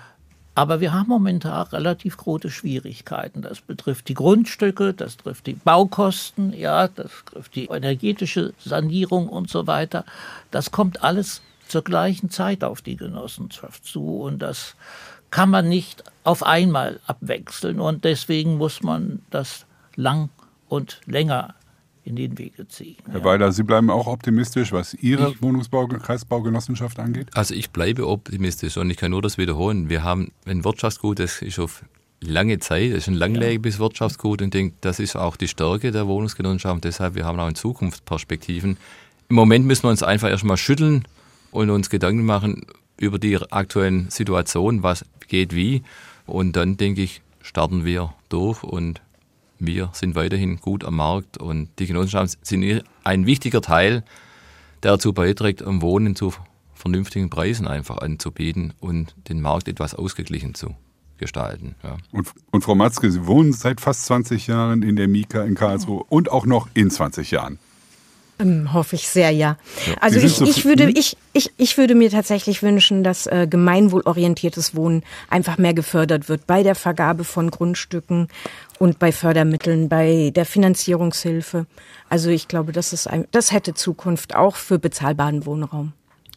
[0.55, 3.41] Aber wir haben momentan relativ große Schwierigkeiten.
[3.41, 9.49] Das betrifft die Grundstücke, das betrifft die Baukosten, ja, das betrifft die energetische Sanierung und
[9.49, 10.05] so weiter.
[10.51, 14.75] Das kommt alles zur gleichen Zeit auf die Genossenschaft zu und das
[15.31, 19.65] kann man nicht auf einmal abwechseln und deswegen muss man das
[19.95, 20.29] lang
[20.69, 21.55] und länger
[22.03, 22.97] in den Wege ziehen.
[23.09, 23.25] Herr ja.
[23.25, 27.27] Weiler, Sie bleiben auch optimistisch, was Ihre ich, Wohnungsbau Kreisbaugenossenschaft angeht?
[27.33, 29.89] Also ich bleibe optimistisch und ich kann nur das wiederholen.
[29.89, 31.83] Wir haben ein Wirtschaftsgut, das ist auf
[32.19, 33.81] lange Zeit, das ist ein langlebiges ja.
[33.81, 36.83] Wirtschaftsgut und ich denke, das ist auch die Stärke der Wohnungsgenossenschaft.
[36.83, 38.77] Deshalb, wir haben auch in Zukunft Perspektiven.
[39.29, 41.05] Im Moment müssen wir uns einfach erstmal schütteln
[41.51, 42.65] und uns Gedanken machen
[42.97, 45.83] über die aktuellen Situationen, was geht wie.
[46.25, 49.01] Und dann, denke ich, starten wir durch und
[49.65, 54.03] wir sind weiterhin gut am Markt und die Genossenschaften sind ein wichtiger Teil,
[54.83, 56.33] der dazu beiträgt, um Wohnen zu
[56.73, 60.75] vernünftigen Preisen einfach anzubieten und den Markt etwas ausgeglichen zu
[61.17, 61.75] gestalten.
[61.83, 61.97] Ja.
[62.11, 66.03] Und, und Frau Matzke, Sie wohnen seit fast 20 Jahren in der Mika in Karlsruhe
[66.09, 67.59] und auch noch in 20 Jahren.
[68.39, 69.57] Ähm, hoffe ich sehr, ja.
[69.87, 69.93] ja.
[70.01, 74.75] Also ich, so ich, würde, ich, ich, ich würde mir tatsächlich wünschen, dass äh, gemeinwohlorientiertes
[74.75, 78.27] Wohnen einfach mehr gefördert wird bei der Vergabe von Grundstücken
[78.83, 81.67] und bei Fördermitteln, bei der Finanzierungshilfe.
[82.09, 85.93] Also ich glaube, das, ist ein, das hätte Zukunft auch für bezahlbaren Wohnraum.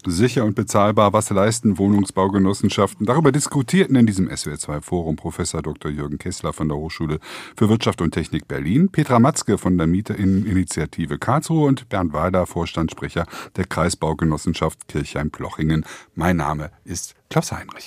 [0.07, 3.05] Sicher und bezahlbar, was leisten Wohnungsbaugenossenschaften?
[3.05, 5.91] Darüber diskutierten in diesem SWR2-Forum Professor Dr.
[5.91, 7.19] Jürgen Kessler von der Hochschule
[7.57, 13.27] für Wirtschaft und Technik Berlin, Petra Matzke von der Mieterinitiative Karlsruhe und Bernd Weider, Vorstandssprecher
[13.57, 15.85] der Kreisbaugenossenschaft Kirchheim-Plochingen.
[16.15, 17.85] Mein Name ist Klaus Heinrich.